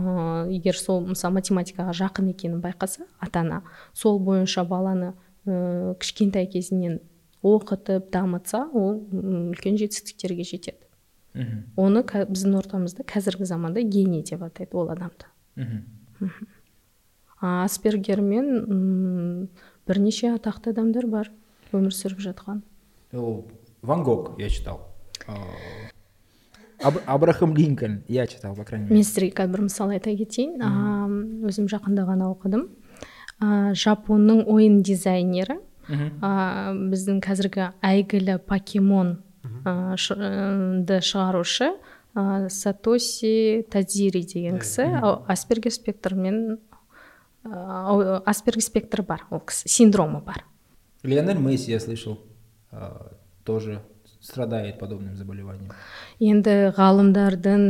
ә, 0.00 0.48
егер 0.50 0.76
сол 0.76 1.00
мысалы 1.06 1.34
математикаға 1.38 1.92
жақын 1.96 2.30
екенін 2.32 2.60
байқаса 2.64 3.06
ата 3.20 3.40
ана 3.40 3.62
сол 3.92 4.18
бойынша 4.18 4.64
баланы 4.64 5.12
ә, 5.46 5.94
кішкентай 6.00 6.46
кезінен 6.46 7.00
оқытып 7.42 8.10
дамытса 8.12 8.66
ол 8.74 8.98
үлкен 9.12 9.76
жетістіктерге 9.80 10.44
жетеді 10.44 10.86
Мгм. 11.32 11.58
оны 11.78 12.02
біздің 12.02 12.56
ортамызда 12.58 13.04
қазіргі 13.06 13.44
заманда 13.46 13.82
гений 13.86 14.22
деп 14.26 14.42
атайды 14.42 14.74
ол 14.76 14.88
адамды 14.90 15.28
Мгм. 15.56 15.84
а 17.40 17.64
аспергермен 17.64 18.48
м, 18.66 19.48
бірнеше 19.86 20.34
атақты 20.34 20.70
адамдар 20.74 21.06
бар 21.06 21.30
өмір 21.72 21.94
сүріп 21.94 22.18
жатқан 22.20 22.62
О, 23.12 23.44
Ван 23.82 24.02
Гог 24.04 24.34
я 24.38 24.48
читал. 24.50 24.80
Аб- 26.82 27.02
Абрахам 27.06 27.54
Линкольн. 27.56 28.02
Я 28.08 28.26
читал, 28.26 28.54
по 28.54 28.64
крайней 28.64 28.84
мере. 28.84 28.94
мен 28.94 29.04
сіздерге 29.04 29.32
қазір 29.36 29.50
бір 29.52 29.60
мысал 29.68 29.90
айта 29.92 30.10
кетейін 30.16 30.56
өзім 31.46 31.66
жақында 31.68 32.06
ғана 32.08 32.30
оқыдым. 32.32 32.68
Жапонның 33.74 34.44
ойын 34.48 34.82
дизайнері. 34.82 35.58
Біздің 35.90 37.20
қазіргі 37.24 37.70
әйгілі 37.82 38.38
покемон 38.46 39.18
а, 39.64 39.96
ш- 39.96 40.14
ы, 40.14 40.84
ды 40.86 41.00
шығарушы 41.02 41.72
а, 42.14 42.48
сатоси 42.48 43.64
тадзири 43.70 44.22
деген 44.24 44.58
кісі. 44.60 44.86
Аспергер 45.26 45.72
спектрмен 45.72 46.58
аспергер 47.44 48.62
спектрі 48.62 49.02
бар. 49.02 49.24
Ол 49.30 49.40
кісі 49.40 49.68
синдромы 49.68 50.20
бар. 50.24 50.44
Лионель 51.02 51.38
Месси, 51.40 51.70
я 51.72 51.80
слышал, 51.80 52.18
тоже. 53.44 53.80
Страдает 54.20 54.78
подобным 54.78 55.16
заболеванием. 55.16 55.72
енді 56.20 56.72
ғалымдардың 56.76 57.62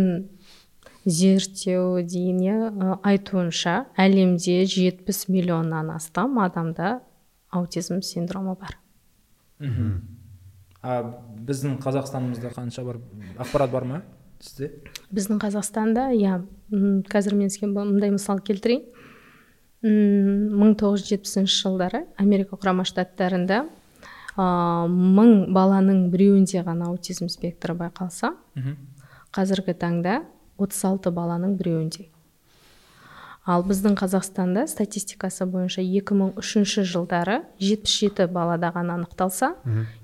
зерттеу 1.06 2.02
дейін 2.02 2.40
иә, 2.44 2.98
айтуынша 3.02 3.86
әлемде 3.96 4.64
70 4.66 5.28
миллионнан 5.28 5.90
астам 5.94 6.38
адамда 6.38 7.00
аутизм 7.50 8.02
синдромы 8.02 8.56
бар. 8.56 8.76
А 10.82 11.02
біздің 11.46 11.78
қазақстанымызда 11.82 12.52
қанша 12.54 12.84
бар 12.84 12.98
ақпарат 13.38 13.70
бар 13.70 13.84
ма 13.84 14.02
сізде? 14.40 14.70
Біздің 15.12 15.40
қазақстанда 15.42 16.10
иә 16.16 16.40
қазір 17.10 17.34
мен 17.36 17.50
сізге 17.50 17.68
мындай 17.68 18.10
мысал 18.10 18.40
келтірейін. 18.40 18.86
М, 19.82 20.48
1970 20.60 21.48
жылдары 21.48 22.06
америка 22.18 22.56
құрама 22.56 22.84
штаттарында 22.84 23.66
а, 24.36 24.86
мың 24.86 25.50
баланың 25.54 26.08
біреуінде 26.12 26.62
ғана 26.66 26.90
аутизм 26.90 27.28
спектрі 27.32 27.74
байқалса 27.78 28.34
қазіргі 29.34 29.74
таңда 29.78 30.22
36 30.58 31.10
баланың 31.14 31.56
біреуінде. 31.58 32.08
Ал 33.48 33.64
біздің 33.64 33.96
қазақстанда 33.96 34.66
статистикасы 34.68 35.46
бойынша 35.48 35.80
2003 35.82 36.84
жылдары 36.84 37.40
77 37.58 38.28
балада 38.28 38.68
ғана 38.74 38.98
анықталса 39.00 39.54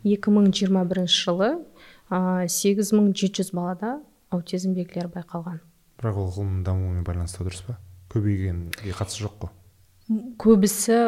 2021 0.04 1.06
жылы 1.06 1.50
а, 2.08 2.46
8700 2.48 3.52
балада 3.52 4.00
аутизм 4.30 4.72
белгілері 4.74 5.12
байқалған. 5.18 5.60
Бірақ 6.00 6.18
ол 6.22 6.32
ғылымның 6.32 6.64
дамуымен 6.64 7.04
байланысты 7.04 7.44
дұрыс 7.44 7.62
па? 7.66 7.76
Көбейгенге 8.12 8.96
қатысы 8.96 9.22
жоқ 9.26 9.36
қой. 9.44 9.52
Көбісі 10.40 10.98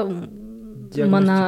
мына 1.09 1.39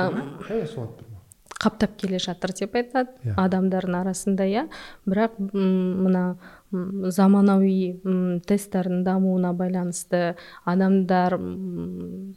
қаптап 1.61 1.97
келе 2.01 2.19
жатыр 2.19 2.55
деп 2.57 2.75
айтады 2.79 3.13
Иә. 3.25 3.35
адамдардың 3.37 3.97
арасында 4.01 4.47
иә. 4.49 4.63
Бірақ 5.05 5.37
мына 5.53 6.37
заманауи 6.73 8.01
м, 8.05 8.41
тесттардың 8.47 9.03
дамуына 9.05 9.51
байланысты 9.59 10.37
адамдар 10.65 11.35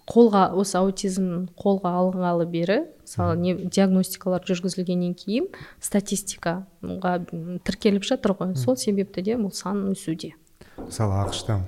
қолға 0.09 0.43
осы 0.59 0.77
аутизм 0.81 1.47
қолға 1.55 1.91
алынғалы 2.01 2.47
бері 2.49 2.79
мысалы 3.03 3.37
не 3.37 3.53
диагностикалар 3.63 4.43
жүргізілгеннен 4.47 5.13
кейін 5.15 5.47
статистикаға 5.79 7.19
тіркеліп 7.63 8.03
жатыр 8.09 8.35
ғой. 8.39 8.55
Сол 8.57 8.75
себепті 8.77 9.21
де 9.21 9.37
бұл 9.37 9.53
сан 9.53 9.85
өсуде. 9.93 10.33
Мысалы 10.77 11.19
ақш 11.23 11.45
та 11.47 11.59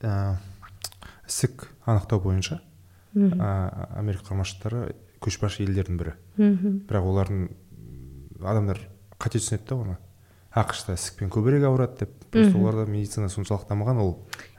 ә, 0.00 0.36
ісік 1.26 1.66
анықтау 1.84 2.20
бойынша 2.22 2.60
ә, 3.16 3.98
америка 3.98 4.24
құрама 4.30 4.44
штаттары 4.46 4.94
көшбасшы 5.26 5.64
елдердің 5.66 5.98
бірі. 6.00 6.14
Мхм. 6.38 6.80
Бірақ 6.88 7.08
олардың 7.12 7.46
адамдар 8.42 8.80
қате 9.18 9.40
түсінеді 9.42 9.68
да 9.68 9.76
оны. 9.76 9.96
Ақш 10.56 10.86
та 10.86 10.94
ісікпен 10.96 11.28
көбірек 11.28 11.66
ауырады 11.68 11.98
деп. 12.06 12.12
Просто 12.32 12.56
оларда 12.58 12.86
медицина 12.90 13.28
соншалықты 13.28 13.68
дамыған 13.74 13.98
ол 14.00 14.12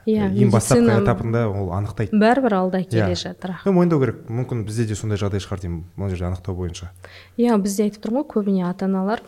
иә 0.06 0.28
ең 0.30 0.52
бастапқы 0.54 0.94
этапында 1.02 1.48
ол 1.50 1.72
анықтайды. 1.74 2.14
бәрібір 2.14 2.54
алда 2.54 2.84
келе 2.84 3.12
Иә. 3.12 3.16
жатыр. 3.18 3.56
Ну 3.66 3.74
мойындау 3.74 4.00
керек. 4.00 4.30
Мүмкін 4.30 4.64
бізде 4.66 4.86
де 4.86 4.96
сондай 4.96 5.18
жағдай 5.18 5.42
шығар 5.42 5.60
деймін 5.66 5.84
мына 5.98 6.10
жерде 6.10 6.26
анықтау 6.30 6.56
бойынша. 6.56 6.92
Иә 7.38 7.58
бізде 7.62 7.84
айтып 7.90 8.06
тұрмын 8.06 8.24
ғой 8.24 8.30
көбіне 8.36 8.70
ата 8.70 8.86
аналар 8.86 9.22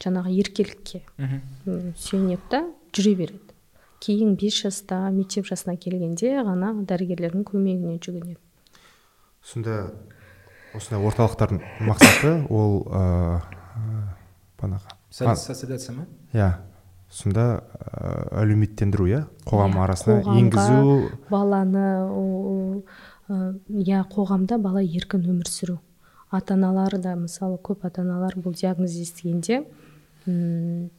жаңағы 0.00 0.32
еркелікке 0.40 1.02
сүйенеді 2.00 2.40
да 2.50 2.64
жүре 2.92 3.14
береді. 3.16 3.40
Кейін 4.00 4.36
бес 4.40 4.56
жаста 4.62 5.10
мектеп 5.10 5.46
жасына 5.48 5.76
келгенде 5.76 6.32
ғана 6.44 6.72
дәрігерлердің 6.84 7.44
көмегіне 7.44 7.98
жүгінеді. 8.00 8.36
Сонда 9.44 9.92
осындай 10.74 11.00
орталықтардың 11.06 11.60
мақсаты 11.88 12.32
ол 12.50 12.82
ыыы 12.86 13.40
бағанағы 14.58 14.94
Со- 15.10 15.28
а- 15.30 15.32
Э, 15.32 15.36
Сосредоточиться 15.36 15.92
ма? 15.92 16.06
иә. 16.32 16.54
Сонда 17.08 17.62
әлеуметтендіру 18.32 19.06
иә? 19.06 19.26
Қоғам 19.46 19.72
Иә, 19.76 19.84
арасына 19.84 20.16
енгізу. 20.36 21.10
баланы 21.30 22.82
иә 23.28 24.02
қоғамда 24.12 24.58
бала 24.62 24.82
еркін 24.82 25.24
өмір 25.30 25.48
сүру. 25.48 25.78
Ата 26.30 26.54
аналар 26.54 26.98
да 26.98 27.14
мысалы 27.14 27.58
көп 27.62 27.84
ата 27.86 28.02
аналар 28.02 28.34
бұл 28.36 28.54
диагноз 28.58 28.94
естігенде 28.98 29.64
м, 30.26 30.90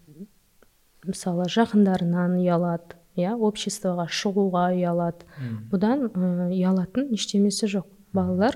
мысалы 1.06 1.46
жақындарынан 1.52 2.38
ұялады 2.40 2.96
иә 3.18 3.36
обществоға 3.36 4.08
шығуға 4.08 4.72
ұялады. 4.78 5.28
Бұдан 5.72 6.08
ұялатын 6.16 7.12
ештемесі 7.14 7.68
жоқ. 7.68 7.86
Балалар 8.14 8.56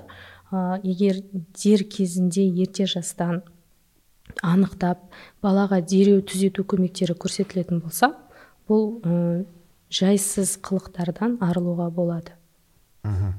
егер 0.84 1.22
дер 1.56 1.84
кезінде 1.84 2.44
ерте 2.48 2.86
жастан 2.86 3.42
анықтап 4.44 5.00
балаға 5.44 5.82
дереу 5.82 6.22
түзету 6.22 6.64
көмектері 6.64 7.16
көрсетілетін 7.20 7.82
болса 7.84 8.14
бұл 8.70 9.02
ә, 9.04 9.46
жайсыз 9.92 10.58
қылықтардан 10.64 11.38
арылуға 11.42 11.90
болады. 11.92 12.32
Мхм 13.04 13.34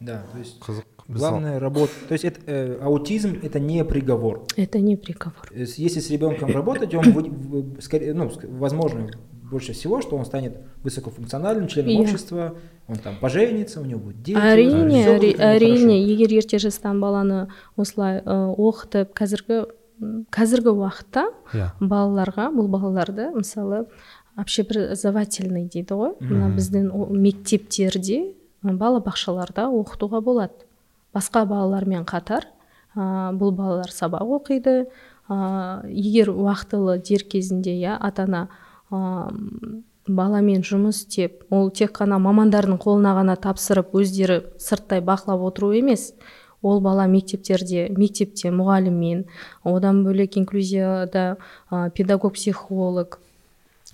Да, 0.00 0.22
то 0.32 0.38
есть 0.38 0.60
қызық. 0.60 0.84
Біз 1.08 1.18
главная 1.20 1.58
работа, 1.60 1.92
то 2.08 2.12
есть 2.14 2.24
это, 2.24 2.40
э, 2.46 2.78
аутизм 2.82 3.38
это 3.42 3.60
не 3.60 3.84
приговор. 3.84 4.46
это 4.56 4.80
не 4.80 4.96
приговор. 4.96 5.50
Если 5.54 6.00
с 6.00 6.10
ребенком 6.10 6.50
работать, 6.54 6.94
он, 6.94 7.12
вы- 7.12 7.30
вы- 7.30 7.80
скорее, 7.82 8.14
ну, 8.14 8.30
возможно, 8.58 9.10
больше 9.50 9.72
всего, 9.72 10.00
что 10.00 10.16
он 10.16 10.24
станет 10.24 10.56
высокофункциональным 10.82 11.68
членом 11.68 11.90
Иә. 11.90 12.00
общества, 12.00 12.54
он 12.88 12.96
там 12.96 13.16
поженится, 13.20 13.80
у 13.80 13.84
него 13.84 14.00
будет 14.00 14.22
дети. 14.22 14.36
әрине 14.38 15.04
әрине 15.36 15.36
хорошо. 15.36 16.12
егер 16.12 16.30
ерте 16.32 16.58
жастан 16.58 17.00
баланы 17.00 17.48
осылай 17.76 18.20
ә, 18.20 18.54
оқытып 18.56 19.12
қазіргі 19.14 19.66
қазіргі 20.30 20.72
уақытта 20.74 21.26
иә 21.54 21.70
балаларға 21.80 22.50
бұл 22.52 22.68
балаларды 22.68 23.30
мысалы 23.34 23.86
общеобразовательный 24.36 25.68
дейді 25.68 25.94
ғой 25.94 26.14
мына 26.20 26.50
біздің 26.56 26.90
мектептерде 27.14 28.34
балабақшаларда 28.62 29.68
оқытуға 29.70 30.20
болады 30.24 30.66
басқа 31.14 31.44
балалармен 31.46 32.04
қатар 32.04 32.46
ә, 32.96 33.32
бұл 33.32 33.52
балалар 33.54 33.90
сабақ 33.92 34.26
оқиды 34.40 34.88
ә, 35.28 35.86
егер 35.88 36.30
уақытылы 36.30 36.98
дер 36.98 37.24
кезінде 37.24 37.76
иә 37.78 37.96
ата 38.00 38.24
ана 38.24 38.48
баламен 40.08 40.64
жұмыс 40.66 41.04
істеп 41.04 41.44
ол 41.54 41.70
тек 41.70 41.94
қана 41.98 42.18
мамандардың 42.20 42.78
қолына 42.82 43.14
ғана 43.18 43.36
тапсырып 43.40 43.94
өздері 43.96 44.40
сырттай 44.60 45.00
бақылап 45.00 45.44
отыру 45.48 45.72
емес 45.72 46.12
ол 46.62 46.80
бала 46.84 47.06
мектептерде 47.08 47.88
мектепте 47.96 48.52
мұғаліммен 48.52 49.24
одан 49.64 50.02
бөлек 50.04 50.36
инклюзияда 50.40 51.36
ә, 51.70 51.90
педагог 51.90 52.34
психолог 52.34 53.20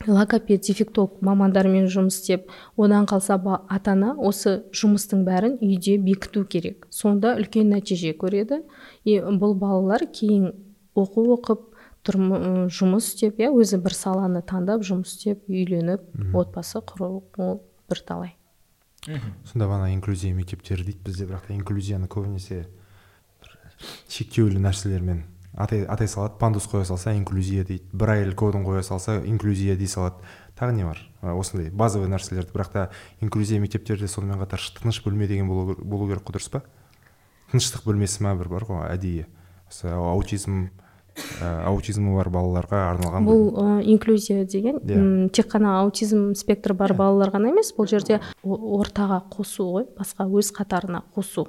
логопед 0.06 0.64
дефектолог 0.64 1.18
мамандармен 1.20 1.88
жұмыс 1.92 2.20
істеп 2.20 2.50
одан 2.76 3.06
қалса 3.06 3.36
ба- 3.38 3.60
ата 3.68 3.92
ана 3.92 4.14
осы 4.16 4.62
жұмыстың 4.72 5.24
бәрін 5.26 5.58
үйде 5.60 5.98
бекіту 5.98 6.44
керек. 6.44 6.86
Сонда 6.90 7.34
үлкен 7.36 7.68
нәтиже 7.68 8.14
көреді. 8.16 8.62
И 9.04 9.18
бұл 9.20 9.54
балалар 9.54 10.06
кейін 10.06 10.54
оқу 10.96 11.26
оқып 11.36 11.69
жұмыс 12.06 13.10
істеп 13.12 13.40
иә 13.40 13.50
өзі 13.52 13.80
бір 13.82 13.94
саланы 13.94 14.42
таңдап 14.42 14.84
жұмыс 14.86 15.16
істеп 15.16 15.48
үйленіп 15.48 16.34
отбасы 16.34 16.80
құру 16.80 17.24
ол 17.36 17.60
бірталай. 17.90 18.36
Сонда 19.44 19.66
бағана 19.66 19.92
инклюзия 19.94 20.34
мектептері 20.34 20.84
дейді 20.84 21.04
бізде 21.04 21.26
бірақ 21.28 21.48
та 21.48 21.54
инклюзияны 21.56 22.08
көбінесе 22.08 22.66
бір 23.40 23.52
шектеулі 24.08 24.60
нәрселермен 24.60 25.24
атай, 25.56 25.84
атай 25.84 26.08
салады 26.08 26.38
пандус 26.38 26.66
қоя 26.70 26.84
салса 26.84 27.14
инклюзия 27.16 27.64
дейді 27.64 27.84
брайль 27.92 28.34
кодын 28.34 28.64
қоя 28.64 28.82
салса 28.82 29.20
инклюзия 29.24 29.76
дей 29.76 29.88
салады. 29.88 30.16
Тағы 30.58 30.74
не 30.76 30.84
бар? 30.84 30.98
Осындай 31.22 31.70
базовый 31.70 32.08
нәрселерді. 32.12 32.52
Бірақ 32.52 32.72
та 32.72 32.90
инклюзия 33.20 33.60
мектептерде 33.60 34.08
сонымен 34.08 34.40
қатар 34.42 34.60
тыныш 34.76 35.00
бөлме 35.04 35.26
деген 35.28 35.48
болу 35.48 35.74
керек 36.08 36.24
қой 36.26 36.36
дұрыс 36.36 36.50
па? 36.52 36.62
Тыныштық 37.50 37.86
бөлмесі 37.86 38.22
ма 38.22 38.34
бір 38.36 38.50
бар 38.52 38.66
ғой 38.68 38.84
әдейі. 38.92 39.26
Осы 39.70 39.88
аутизм 39.88 40.68
ә, 41.16 41.64
аутизмі 41.70 42.14
бар 42.16 42.28
балаларға 42.32 42.80
арналған 42.94 43.26
бұл 43.26 43.42
ә, 43.54 43.66
инклюзия 43.92 44.44
деген 44.44 44.78
Иә. 44.80 44.98
м, 44.98 45.28
тек 45.30 45.48
қана 45.52 45.78
аутизм 45.82 46.34
спектрі 46.34 46.74
бар 46.74 46.94
балалар 46.94 47.30
ғана 47.34 47.50
емес 47.52 47.72
бұл 47.76 47.88
жерде 47.90 48.20
ортаға 48.44 49.22
қосу 49.32 49.66
ғой 49.74 49.88
басқа 49.98 50.26
өз 50.28 50.52
қатарына 50.56 51.02
қосу. 51.16 51.46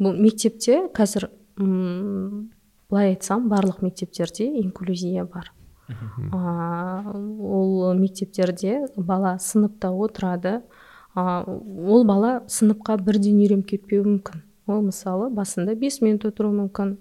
Бұл 0.00 0.16
мектепте 0.18 0.88
қазір 0.94 1.28
м, 1.58 2.50
былай 2.90 3.14
айтсам 3.14 3.48
барлық 3.50 3.82
мектептерде 3.84 4.48
инклюзия 4.62 5.24
бар. 5.24 5.52
А, 6.32 7.02
ол 7.12 7.94
мектептерде 7.98 8.86
бала 8.96 9.38
сыныпта 9.38 9.90
отырады. 9.90 10.62
А, 11.14 11.42
ол 11.44 12.04
бала 12.04 12.42
сыныпқа 12.46 12.96
бірден 13.02 13.40
үйреніп 13.42 13.66
кетпеуі 13.72 14.04
мүмкін. 14.06 14.44
Ол 14.70 14.82
мысалы 14.86 15.30
басында 15.34 15.74
бес 15.74 16.00
минут 16.00 16.24
отыруы 16.28 16.52
мүмкін 16.54 16.96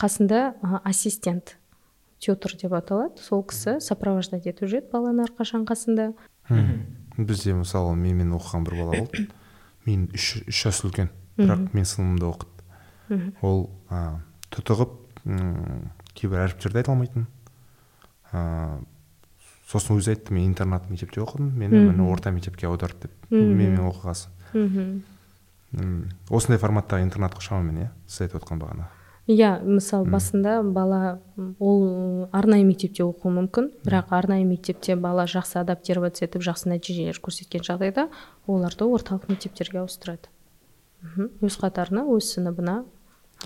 қасында 0.00 0.54
а, 0.62 0.80
ассистент 0.84 1.56
тетр 2.20 2.56
деп 2.56 2.72
аталады. 2.76 3.20
Сол 3.22 3.44
кісі 3.44 3.78
сопровождать 3.84 4.46
етіп 4.48 4.68
жүреді 4.68 4.90
баланы 4.92 5.24
әрқашан 5.26 5.66
қасында. 5.68 6.12
Бізде 7.16 7.54
мысалы 7.56 7.94
менімен 7.96 8.34
оқыған 8.36 8.66
бір 8.66 8.76
бала 8.80 8.98
болды. 9.00 9.28
Мен 9.86 10.08
үш 10.14 10.42
үш 10.46 10.62
жас 10.66 10.82
үлкен 10.84 11.08
бірақ 11.38 11.70
мен 11.72 11.84
сыныбымда 11.88 12.28
оқыды. 12.32 13.32
Ол 13.40 13.68
ә, 13.88 14.18
тұтығып 14.50 14.92
м, 15.24 15.90
кейбір 16.16 16.44
әріптерді 16.46 16.80
айта 16.82 16.92
алмайтын. 16.92 17.26
Ә, 18.32 18.82
сосын 19.70 19.96
өзі 20.00 20.14
айтты 20.14 20.34
мен 20.34 20.48
интернат 20.50 20.90
мектепте 20.90 21.22
оқыдым 21.22 21.52
мені 21.56 21.86
міне 21.90 22.06
орта 22.10 22.30
мектепке 22.34 22.66
аударды 22.68 23.06
деп. 23.08 23.30
Менімен 23.30 23.80
оқығасын 23.88 24.30
мхм. 24.56 26.12
Осындай 26.30 26.60
форматтағы 26.62 27.06
интернатқа 27.06 27.42
шамамен 27.42 27.86
иә 27.86 27.88
сіз 28.06 28.26
айтып 28.26 28.42
отқан 28.42 28.60
бағана. 28.62 28.86
Иә 29.26 29.50
мысалы 29.64 30.06
басында 30.10 30.60
бала 30.62 31.20
ол 31.58 32.28
арнайы 32.32 32.64
мектепте 32.64 33.02
оқуы 33.02 33.32
мүмкін. 33.34 33.70
Бірақ 33.86 34.12
арнайы 34.14 34.44
мектепте 34.46 34.96
бала 34.96 35.26
жақсы 35.26 35.58
адаптироваться 35.60 36.24
етіп 36.26 36.46
жақсы 36.46 36.70
нәтижелер 36.70 37.18
көрсеткен 37.22 37.66
жағдайда 37.66 38.08
оларды 38.46 38.86
орталық 38.86 39.28
мектептерге 39.28 39.82
ауыстырады. 39.82 40.30
Мхм. 41.02 41.30
өз 41.42 41.58
қатарына 41.60 42.06
өз 42.10 42.32
сыныбына 42.36 42.84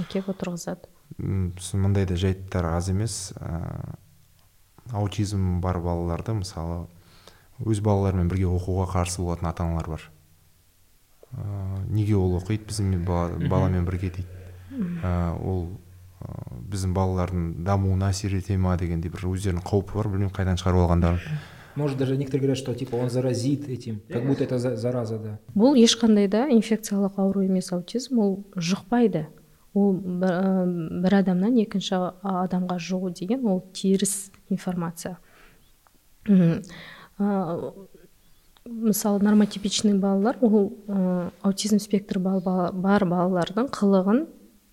әкеп 0.00 0.28
отырғызады. 0.32 0.88
Мындай 1.18 2.06
да 2.06 2.16
жайттар 2.16 2.70
аз 2.76 2.88
емес. 2.88 3.32
Ә, 3.40 3.96
аутизм 4.92 5.60
бар 5.60 5.80
балаларды 5.80 6.34
мысалы 6.38 6.86
өз 7.60 7.82
балаларымен 7.84 8.28
бірге 8.28 8.48
оқуға 8.48 8.86
қарсы 8.94 9.20
болатын 9.20 9.50
ата 9.50 9.64
аналар 9.64 9.90
бар. 9.96 10.10
Ә, 11.32 11.88
неге 11.88 12.16
ол 12.16 12.38
оқиды? 12.38 12.68
Біздің 12.70 13.04
бала, 13.04 13.36
баламен 13.48 13.84
бірге 13.84 14.10
дейді. 14.10 14.39
Ә, 14.70 15.36
ол 15.38 15.66
ә, 16.20 16.34
біздің 16.70 16.92
балалардың 16.94 17.46
дамуына 17.64 18.10
әсер 18.10 18.34
ете 18.36 18.56
ма 18.58 18.76
дегендей 18.76 19.10
бір 19.10 19.26
өздерінің 19.32 19.64
қаупі 19.66 19.96
бар. 19.96 20.08
Білмеймін 20.08 20.34
қайдан 20.34 20.60
шығарып 20.60 20.84
алғандарын 20.86 21.20
Может, 21.76 21.98
даже 21.98 22.16
некоторые 22.16 22.40
говорят, 22.40 22.58
что 22.58 22.74
типа 22.74 22.96
он 22.96 23.10
заразит 23.10 23.68
этим, 23.68 24.02
как 24.08 24.26
будто 24.26 24.42
это 24.42 24.58
за- 24.58 24.76
зараза, 24.76 25.18
да. 25.18 25.38
бұл 25.54 25.76
ешқандай 25.78 26.26
да 26.28 26.48
инфекциялық 26.50 27.12
ауру 27.16 27.42
емес 27.42 27.70
аутизм. 27.72 28.18
Ол 28.18 28.44
жұқпайды. 28.56 29.26
Ол 29.72 29.92
бір, 29.94 30.28
ә, 30.28 31.00
бір 31.00 31.14
адамнан 31.20 31.54
екінші 31.62 31.94
адамға 32.22 32.76
жұғу 32.76 33.14
деген 33.14 33.46
ол 33.46 33.62
теріс 33.72 34.32
информация. 34.50 35.18
Ә, 36.26 37.72
мысалы 38.66 39.22
нормотипичный 39.22 39.94
балалар 39.94 40.36
ол 40.42 40.72
ә, 40.88 41.30
аутизм 41.42 41.78
спектрі 41.78 42.18
бар 42.18 43.04
балалардың 43.04 43.70
қылығын 43.70 44.26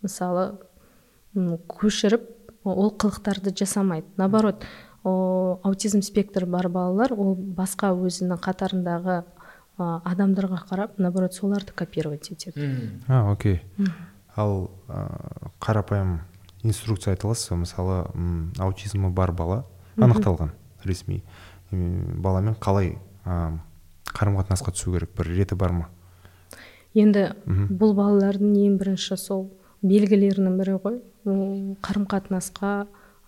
мысалы 0.08 0.58
көшіріп 1.36 2.24
ол 2.67 2.91
қылықтарды 2.91 3.54
жасамайды. 3.56 4.08
Наоборот 4.17 4.65
о, 5.04 5.60
аутизм 5.63 6.02
спектрі 6.02 6.46
бар 6.50 6.70
балалар 6.70 7.13
ол 7.13 7.36
басқа 7.36 7.93
өзінің 7.96 8.39
қатарындағы 8.43 9.22
ә, 9.78 10.02
адамдарға 10.04 10.60
қарап 10.67 10.98
наоборот 10.98 11.34
соларды 11.34 11.72
копировать 11.76 12.32
етеді. 12.32 12.60
М. 12.60 13.04
а 13.08 13.32
окей. 13.32 13.62
Ал 14.36 14.72
ә, 14.88 15.52
қарапайым 15.60 16.20
инструкция 16.63 17.13
айта 17.13 17.28
аласыз 17.28 17.50
ба? 17.50 17.62
Мысалы 17.63 18.00
м, 18.13 18.54
аутизмі 18.58 19.10
бар 19.10 19.32
бала 19.32 19.65
анықталған 19.98 20.52
ресми 20.84 21.24
баламен 21.72 22.56
қалай 22.60 22.98
ә, 23.26 23.60
қарым 24.12 24.41
қатынасқа 24.41 24.74
түсу 24.74 24.93
керек? 24.98 25.15
Бір 25.15 25.32
реті 25.38 25.56
бар 25.56 25.72
ма? 25.72 25.89
Енді 26.98 27.30
бұл 27.46 27.93
балалардың 27.93 28.56
ең 28.65 28.78
бірінші 28.82 29.17
сол 29.22 29.52
белгілерінің 29.86 30.58
бірі 30.60 30.78
ғой. 30.84 30.98
Қарым 31.84 32.08
қатынасқа 32.10 32.72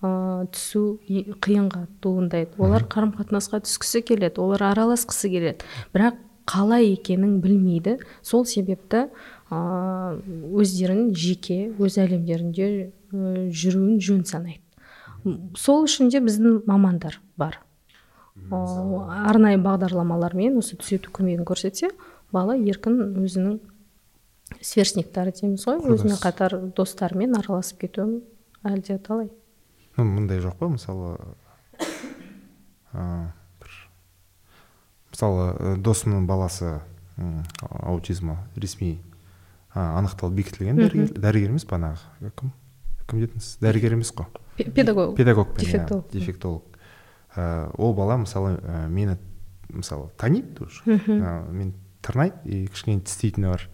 ә, 0.01 0.09
түсу 0.53 0.99
қиынға 1.43 1.85
туындайды. 2.03 2.55
Олар 2.61 2.85
қарым 2.89 3.13
қатынасқа 3.17 3.61
түскісі 3.65 4.03
келеді 4.07 4.41
олар 4.43 4.69
араласқысы 4.71 5.31
келеді. 5.31 5.67
Бірақ 5.93 6.19
қалай 6.49 6.93
екенін 6.93 7.39
білмейді. 7.43 7.99
Сол 8.21 8.45
себепті 8.49 9.07
ә, 9.51 10.17
өздерін 10.55 11.13
жеке 11.13 11.69
өз 11.77 11.99
әлемдерінде 12.01 12.69
ә, 12.89 13.49
жүруін 13.51 13.99
жөн 14.03 14.25
санайды. 14.25 14.63
Сол 15.59 15.83
үшін 15.83 16.09
де 16.13 16.21
біздің 16.23 16.63
мамандар 16.69 17.19
бар. 17.37 17.59
О, 18.49 19.03
арнайы 19.27 19.59
бағдарламалармен 19.59 20.55
осы 20.61 20.77
түзету 20.79 21.11
көмегін 21.11 21.43
көрсетсе 21.45 21.89
бала 22.31 22.55
еркін 22.55 23.19
өзінің 23.19 23.59
сверстниктары 24.61 25.31
дейміз 25.35 25.65
ғой 25.67 25.79
өзімен 25.95 26.17
қатар 26.21 26.57
достарымен 26.75 27.35
араласып 27.39 27.79
кетуі 27.85 28.21
әлде 28.65 28.97
талай. 28.99 29.29
Ну 29.97 30.03
мындай 30.07 30.39
жоқ 30.43 30.55
па 30.59 30.69
мысалы 30.71 31.17
ә, 32.93 33.29
бір 33.59 33.75
мысалы 35.13 35.45
э, 35.53 35.75
досымның 35.83 36.25
баласы 36.29 36.79
аутизмі 37.69 38.37
ресми 38.55 38.97
анықталып 39.75 40.37
бекітілген 40.39 40.79
дәрігер 40.79 41.11
дәрігер 41.19 41.51
емес 41.53 41.65
банағы 41.69 42.31
кім? 42.39 42.51
Кім 43.09 43.23
дедіңіз? 43.25 43.49
Дәрігер 43.63 43.93
емес 43.97 44.11
қой. 44.15 44.27
Пе- 44.57 44.69
педагог. 44.71 45.15
Педагог 45.17 45.51
Дефектолог. 45.57 46.09
дефектолог. 46.11 46.63
Ә, 47.35 47.69
ол 47.77 47.93
бала 47.93 48.17
мысалы 48.17 48.55
ә, 48.61 48.87
мені 48.87 49.17
мысалы 49.69 50.09
таниды 50.17 50.63
уже. 50.65 50.81
Мен 51.51 51.73
тырнайды 52.09 52.35
и 52.45 52.65
кішкене 52.67 52.99
тістейтіні 53.05 53.47
бар. 53.53 53.67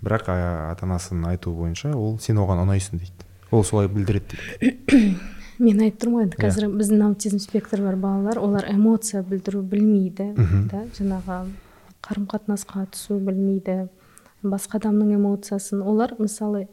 Бірақ 0.00 0.30
ата 0.70 0.86
анасының 0.86 1.26
айтуы 1.34 1.52
бойынша 1.58 1.92
ол 1.98 2.16
сен 2.22 2.38
оған 2.38 2.62
ұнайсың 2.64 3.02
дейді. 3.02 3.26
Ол 3.50 3.64
солай 3.66 3.88
білдіреді 3.90 4.38
дейді. 4.62 5.14
Мен 5.62 5.78
айтып 5.84 6.00
тұрмын 6.02 6.16
ғой 6.16 6.24
енді 6.26 6.38
Иә. 6.38 6.42
қазір 6.48 6.64
біздің 6.74 7.02
аутизм 7.06 7.38
спектрі 7.38 7.84
бар 7.84 7.94
балалар 8.02 8.40
олар 8.42 8.64
эмоция 8.72 9.22
білдіру 9.22 9.60
білмейді 9.62 10.32
Мгм. 10.34 10.64
да 10.72 10.80
жаңағы 10.98 11.36
қарым 12.02 12.24
қатынасқа 12.26 12.88
түсу 12.90 13.20
білмейді 13.22 13.88
басқа 14.42 14.80
адамның 14.80 15.14
эмоциясын. 15.14 15.80
Олар 15.86 16.16
мысалы 16.18 16.66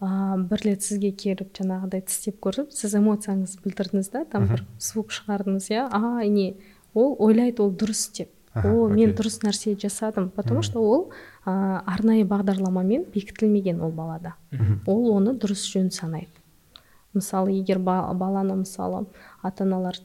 ә, 0.00 0.38
бір 0.38 0.62
рет 0.64 0.86
сізге 0.86 1.10
келіп 1.10 1.50
жаңағыдай 1.58 2.06
тістеп 2.06 2.38
көріп 2.40 2.70
сіз 2.70 2.94
эмоцияңызды 2.94 3.58
білдірдіңіз 3.66 4.12
да 4.14 4.22
там 4.24 4.46
бір 4.46 4.62
звук 4.78 5.10
шығардыңыз 5.10 5.66
иә. 5.74 5.88
А 5.90 6.22
не 6.24 6.54
ол 6.94 7.16
ойлайды 7.18 7.60
ол 7.66 7.74
дұрыс 7.74 8.06
деп. 8.16 8.30
О 8.64 8.88
мен 8.88 9.12
дұрыс 9.14 9.40
нәрсе 9.44 9.76
жасадым. 9.78 10.30
Потому 10.30 10.62
что 10.62 10.80
ол 10.80 11.10
ә, 11.46 11.82
арнайы 11.86 12.24
бағдарламамен 12.24 13.04
бекітілмеген 13.14 13.80
ол 13.80 13.90
балада. 13.90 14.34
Ол 14.86 15.10
оны 15.16 15.34
дұрыс 15.38 15.64
жөн 15.72 15.90
санайды. 15.90 16.30
Мысалы 17.14 17.52
егер 17.52 17.78
ба- 17.78 18.12
баланы 18.14 18.54
мысалы 18.64 19.06
ата 19.42 19.64
аналар 19.64 19.96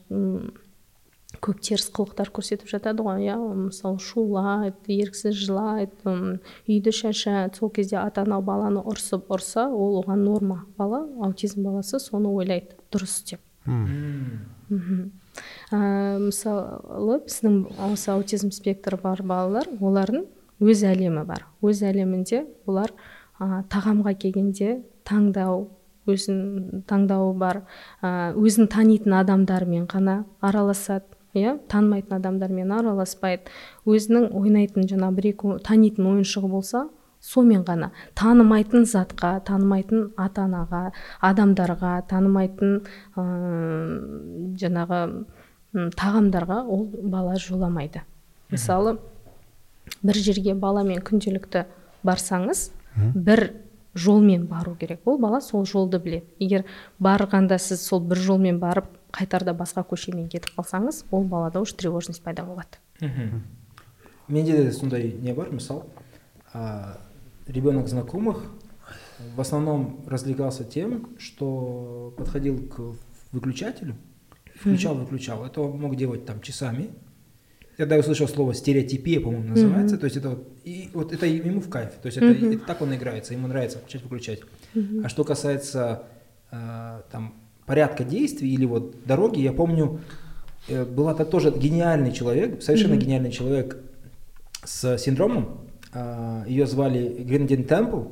көп 1.42 1.58
теріс 1.60 1.90
қылықтар 1.92 2.30
көрсетіп 2.32 2.68
жатады 2.70 3.02
ғой 3.04 3.26
иә 3.26 3.34
мысалы 3.36 3.98
шулайды 3.98 4.94
еріксіз 4.94 5.34
жылайды 5.34 6.40
үйді 6.68 6.92
шашады 6.94 7.58
сол 7.58 7.70
кезде 7.74 7.98
ата 8.00 8.22
ана 8.22 8.40
баланы 8.40 8.80
ұрсып 8.80 9.26
ұрса 9.28 9.66
ол 9.68 10.00
оған 10.02 10.22
норма. 10.24 10.64
Бала 10.78 11.02
аутизм 11.26 11.62
баласы 11.66 11.98
соны 11.98 12.28
ойлайды 12.30 12.78
дұрыс 12.92 13.18
деп. 13.30 13.40
Мхм 13.66 15.10
ә, 15.74 16.18
мысалы 16.22 17.18
біздің 17.26 17.58
осы 17.90 18.12
аутизм 18.14 18.52
спектрі 18.54 18.98
бар 19.02 19.22
балалар 19.26 19.68
олардың 19.80 20.26
өз 20.62 20.84
әлемі 20.86 21.24
бар. 21.26 21.46
Өз 21.64 21.82
әлемінде 21.86 22.44
олар 22.66 22.92
ә, 23.40 23.64
тағамға 23.72 24.14
келгенде 24.22 24.78
таңдау 25.08 25.66
өзін 26.10 26.84
таңдауы 26.88 27.34
бар. 27.40 27.62
Ә, 28.02 28.32
өзін 28.38 28.68
танитын 28.72 29.18
адамдармен 29.20 29.88
ғана 29.90 30.22
араласады 30.44 31.16
иә? 31.34 31.58
Танымайтын 31.68 32.18
адамдармен 32.18 32.72
араласпайды. 32.74 33.50
Өзінің 33.88 34.30
ойнайтын 34.36 34.86
жаңа 34.90 35.10
бір 35.16 35.32
екі 35.32 35.56
танитын 35.66 36.12
ойыншығы 36.12 36.50
болса 36.50 36.86
сонымен 37.24 37.64
ғана. 37.64 37.90
Танымайтын 38.18 38.84
затқа 38.88 39.38
танымайтын 39.48 40.12
ата 40.20 40.44
анаға 40.44 40.84
адамдарға 41.24 41.94
танымайтын 42.10 42.76
ыыы 43.16 44.52
жаңағы 44.60 45.00
тағамдарға 45.74 46.62
ол 46.70 46.86
бала 47.02 47.36
жоламайды. 47.40 48.04
Мысалы 48.50 48.98
бір 50.02 50.18
жерге 50.22 50.54
баламен 50.54 51.02
күнделікті 51.04 51.64
барсаңыз 52.06 52.70
бір 52.96 53.50
жолмен 53.94 54.46
бару 54.46 54.76
керек. 54.78 55.00
Ол 55.04 55.18
бала 55.18 55.40
сол 55.40 55.66
жолды 55.66 55.98
біледі 55.98 56.26
егер 56.38 56.64
барғанда 57.02 57.58
сіз 57.58 57.82
сол 57.82 58.00
бір 58.00 58.22
жолмен 58.22 58.60
барып 58.62 58.86
қайтарда 59.14 59.54
басқа 59.54 59.84
көшемен 59.86 60.28
кетіп 60.30 60.54
қалсаңыз 60.58 61.04
ол 61.10 61.24
балада 61.24 61.60
уже 61.60 61.74
тревожность 61.74 62.22
пайда 62.22 62.44
болады. 62.44 62.78
Менде 64.28 64.64
де 64.64 64.72
сондай 64.72 65.12
не 65.20 65.32
бар. 65.32 65.50
Мысал 65.50 65.84
а, 66.52 66.98
ребенок 67.46 67.88
знакомых 67.88 68.44
в 69.36 69.40
основном 69.40 70.00
развлекался 70.06 70.64
тем 70.64 71.08
что 71.18 72.14
подходил 72.16 72.68
к 72.68 72.80
выключателю 73.32 73.94
включал 74.54 74.94
выключал. 74.94 75.44
Это 75.44 75.60
он 75.60 75.80
мог 75.80 75.96
делать 75.96 76.24
там 76.24 76.40
часами. 76.40 76.90
Когда 77.76 77.96
я 77.96 78.00
услышал 78.00 78.28
слово 78.28 78.54
стереотипия 78.54 79.20
по-моему 79.20 79.48
называется. 79.48 79.98
То 79.98 80.04
есть 80.04 80.16
это 80.16 80.30
вот, 80.30 80.48
и 80.64 80.90
вот 80.94 81.12
это 81.12 81.26
ему 81.26 81.60
в 81.60 81.68
кайф. 81.68 81.90
То 82.00 82.06
есть 82.06 82.18
это, 82.18 82.26
это 82.26 82.58
так 82.64 82.82
он 82.82 82.94
играется 82.94 83.34
ему 83.34 83.48
нравится 83.48 83.78
включать 83.78 84.02
выключать. 84.02 84.40
А 85.02 85.08
что 85.08 85.24
касается 85.24 86.04
а, 86.50 87.02
там 87.10 87.34
порядка 87.66 88.04
действий 88.04 88.52
или 88.52 88.64
вот 88.64 89.04
дороги 89.04 89.40
я 89.40 89.52
помню 89.52 90.00
э, 90.68 90.84
была 90.84 91.14
так 91.14 91.30
тоже 91.30 91.50
гениальный 91.50 92.12
человек, 92.12 92.62
совершенно 92.62 92.96
гениальный 92.96 93.32
человек 93.32 93.78
с 94.64 94.98
синдромом. 94.98 95.66
а, 95.92 96.44
Ее 96.46 96.66
звали 96.66 97.22
Гриндин 97.22 97.64
Темпл. 97.64 98.02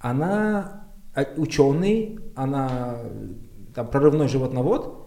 Она 0.00 0.86
а, 1.14 1.26
ученый, 1.36 2.18
она 2.34 2.98
э, 3.02 3.28
там 3.78 3.86
прорывной 3.86 4.26
животновод. 4.28 5.04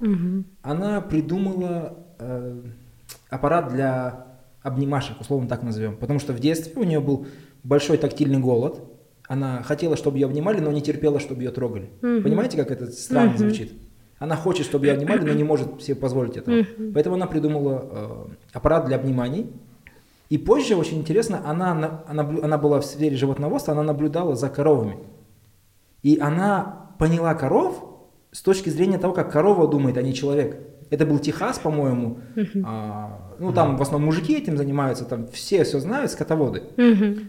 Она 0.62 1.02
придумала 1.02 1.94
э, 2.20 2.62
аппарат 3.30 3.68
для 3.74 4.28
обнимашек, 4.64 5.20
условно 5.20 5.50
так 5.50 5.62
назовем. 5.64 5.98
Потому 5.98 6.20
что 6.20 6.32
в 6.32 6.40
детстве 6.40 6.72
у 6.78 6.86
нее 6.86 7.02
был 7.02 7.26
большой 7.64 7.98
тактильный 7.98 8.40
голод. 8.40 8.82
Она 9.28 9.62
хотела, 9.64 9.98
чтобы 9.98 10.18
ее 10.20 10.28
обнимали, 10.28 10.62
но 10.62 10.72
не 10.72 10.82
терпела, 10.82 11.20
чтобы 11.20 11.44
ее 11.44 11.52
трогали. 11.52 11.90
Понимаете, 12.24 12.56
как 12.58 12.72
это 12.72 12.86
странно 12.92 13.32
звучит? 13.38 13.74
Она 14.20 14.36
хочет, 14.38 14.66
чтобы 14.66 14.86
ее 14.86 14.94
обнимали, 14.94 15.20
но 15.20 15.34
не 15.34 15.44
может 15.44 15.82
себе 15.82 15.96
позволить 15.96 16.38
этого. 16.38 16.56
Поэтому 16.94 17.16
она 17.16 17.28
придумала 17.28 17.86
э, 17.92 18.26
аппарат 18.54 18.86
для 18.86 18.96
обниманий. 18.96 19.52
И 20.30 20.38
позже, 20.38 20.76
очень 20.78 21.00
интересно, 21.00 21.42
она, 21.46 21.74
на- 21.74 22.04
она, 22.08 22.24
она 22.44 22.58
была 22.58 22.80
в 22.80 22.86
сфере 22.86 23.18
животноводства, 23.18 23.74
она 23.74 23.84
наблюдала 23.84 24.36
за 24.36 24.48
коровами. 24.48 24.98
И 26.04 26.18
она 26.20 26.88
поняла 27.00 27.34
коров 27.34 27.91
с 28.32 28.42
точки 28.42 28.70
зрения 28.70 28.98
того, 28.98 29.14
как 29.14 29.32
корова 29.32 29.68
думает, 29.68 29.98
а 29.98 30.02
не 30.02 30.14
человек. 30.14 30.58
Это 30.90 31.06
был 31.06 31.20
Техас, 31.20 31.58
по-моему. 31.58 32.20
А, 32.66 33.36
ну, 33.40 33.54
там 33.54 33.78
в 33.78 33.82
основном 33.82 34.08
мужики 34.08 34.38
этим 34.38 34.58
занимаются, 34.58 35.06
там 35.06 35.28
все 35.28 35.64
все 35.64 35.80
знают, 35.80 36.12
скотоводы. 36.12 36.64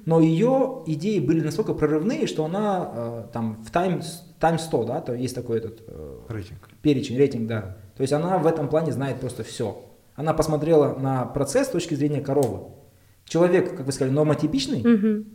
Но 0.04 0.20
ее 0.20 0.82
идеи 0.86 1.20
были 1.20 1.40
настолько 1.40 1.72
прорывные, 1.74 2.26
что 2.26 2.44
она 2.44 2.90
э, 2.92 3.24
там 3.32 3.62
в 3.62 3.70
Time, 3.70 4.02
Time 4.40 4.58
100, 4.58 4.84
да, 4.84 5.00
то 5.00 5.14
есть 5.14 5.34
такой 5.34 5.58
этот 5.58 5.82
э, 5.86 6.18
рейтинг 6.28 6.68
перечень, 6.82 7.16
рейтинг, 7.16 7.46
да. 7.46 7.76
То 7.96 8.00
есть 8.00 8.12
она 8.12 8.38
в 8.38 8.46
этом 8.46 8.68
плане 8.68 8.92
знает 8.92 9.20
просто 9.20 9.44
все. 9.44 9.84
Она 10.16 10.34
посмотрела 10.34 10.98
на 10.98 11.24
процесс 11.24 11.68
с 11.68 11.70
точки 11.70 11.94
зрения 11.94 12.20
коровы. 12.20 12.64
Человек, 13.32 13.76
как 13.76 13.86
вы 13.86 13.92
сказали, 13.92 14.14
нормотипичный, 14.14 14.82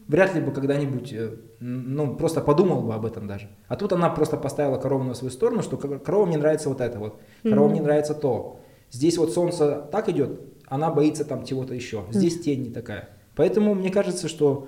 вряд 0.08 0.36
ли 0.36 0.42
бы 0.42 0.52
когда-нибудь, 0.52 1.12
э, 1.14 1.32
ну, 1.60 2.16
просто 2.16 2.42
подумал 2.42 2.82
бы 2.82 2.94
об 2.94 3.06
этом 3.06 3.28
даже. 3.28 3.50
А 3.68 3.76
тут 3.76 3.92
она 3.94 4.10
просто 4.12 4.38
поставила 4.38 4.78
корову 4.78 5.04
на 5.04 5.16
свою 5.16 5.32
сторону, 5.32 5.64
что 5.64 5.78
ко- 5.78 5.98
корова 5.98 6.26
мне 6.28 6.38
нравится 6.38 6.70
вот 6.70 6.80
это 6.82 7.00
вот, 7.00 7.20
корова 7.42 7.70
мне 7.70 7.82
нравится 7.82 8.14
то. 8.14 8.60
Здесь 8.92 9.18
вот 9.18 9.34
солнце 9.34 9.82
так 9.92 10.10
идет, 10.10 10.40
она 10.68 10.92
боится 10.92 11.26
там 11.26 11.44
чего-то 11.44 11.74
еще. 11.74 12.04
Здесь 12.12 12.40
тень 12.40 12.64
не 12.66 12.70
такая. 12.72 13.10
Поэтому 13.36 13.74
мне 13.74 13.90
кажется, 13.90 14.28
что 14.28 14.68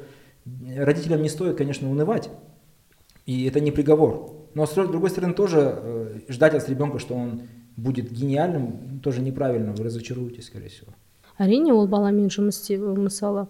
родителям 0.76 1.22
не 1.22 1.30
стоит, 1.30 1.56
конечно, 1.56 1.90
унывать. 1.90 2.30
И 3.28 3.46
это 3.46 3.60
не 3.60 3.72
приговор. 3.72 4.48
Но 4.56 4.66
с 4.66 4.74
другой 4.74 5.12
стороны, 5.12 5.34
тоже 5.36 5.60
э, 5.62 6.20
ждать 6.30 6.56
от 6.56 6.68
ребенка, 6.68 6.98
что 6.98 7.14
он 7.14 7.44
будет 7.78 8.12
гениальным, 8.12 9.00
тоже 9.04 9.22
неправильно, 9.22 9.72
вы 9.74 9.84
разочаруетесь, 9.84 10.48
скорее 10.48 10.70
всего. 10.70 10.94
Әрине 11.40 11.74
ол 11.74 11.88
баламен 11.88 12.30
жұмыс 12.30 12.60
істеу 12.60 12.96
мысалы 13.00 13.48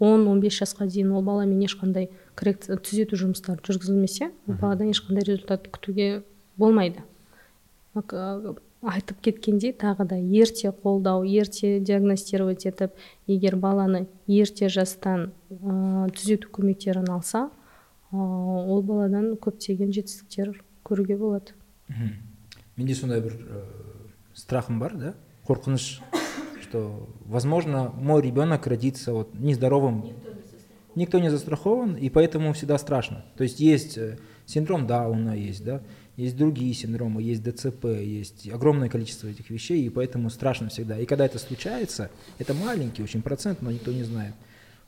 он 0.00 0.26
он 0.26 0.40
бес 0.40 0.56
жасқа 0.56 0.86
дейін 0.88 1.12
ол 1.12 1.22
баламен 1.22 1.60
ешқандай 1.60 2.08
коррекция 2.34 2.78
түзету 2.80 3.20
жұмыстары 3.20 3.60
жүргізілмесе 3.66 4.30
ол 4.48 4.56
баладан 4.56 4.90
ешқандай 4.90 5.26
результат 5.28 5.68
күтуге 5.68 6.22
болмайды. 6.56 7.04
Айтып 8.80 9.20
кеткендей 9.20 9.74
тағы 9.76 10.06
да 10.08 10.16
ерте 10.16 10.70
қолдау 10.72 11.26
ерте 11.28 11.80
диагностировать 11.80 12.64
етіп 12.64 12.94
егер 13.28 13.58
баланы 13.60 14.06
ерте 14.26 14.70
жастан 14.72 15.32
ә, 15.50 16.08
түзету 16.16 16.48
көмектерін 16.48 17.10
алса 17.12 17.50
ә, 18.08 18.16
ол 18.16 18.80
баладан 18.80 19.34
көптеген 19.36 19.92
жетістіктер 19.92 20.62
көруге 20.82 21.18
болады. 21.20 21.52
Менде 22.78 22.96
сондай 22.96 23.20
бір 23.20 23.36
страхым 24.40 24.78
бар 24.80 24.94
да? 24.96 25.14
Қорқыныш 25.46 26.00
что 26.70 27.08
возможно 27.24 27.92
мой 27.96 28.22
ребенок 28.22 28.66
родится 28.66 29.12
вот 29.12 29.34
нездоровым. 29.34 30.04
Никто 30.94 31.18
не 31.18 31.28
застрахован 31.28 31.96
и 31.96 32.08
поэтому 32.10 32.52
всегда 32.52 32.78
страшно. 32.78 33.24
То 33.36 33.42
есть 33.42 33.60
есть 33.60 33.98
э, 33.98 34.18
синдром 34.46 34.86
Дауна 34.86 35.36
есть 35.36 35.64
да? 35.64 35.82
Есть 36.16 36.36
другие 36.36 36.72
синдромы 36.74 37.22
есть 37.22 37.42
ДЦП 37.42 37.84
есть 38.02 38.48
огромное 38.50 38.88
количество 38.88 39.28
этих 39.28 39.50
вещей 39.50 39.84
и 39.84 39.88
поэтому 39.88 40.30
страшно 40.30 40.68
всегда. 40.68 40.98
И 40.98 41.06
когда 41.06 41.26
это 41.26 41.38
случается 41.38 42.10
это 42.38 42.54
маленький 42.54 43.02
очень 43.02 43.22
процент 43.22 43.62
но 43.62 43.70
никто 43.70 43.92
не 43.92 44.04
знает 44.04 44.34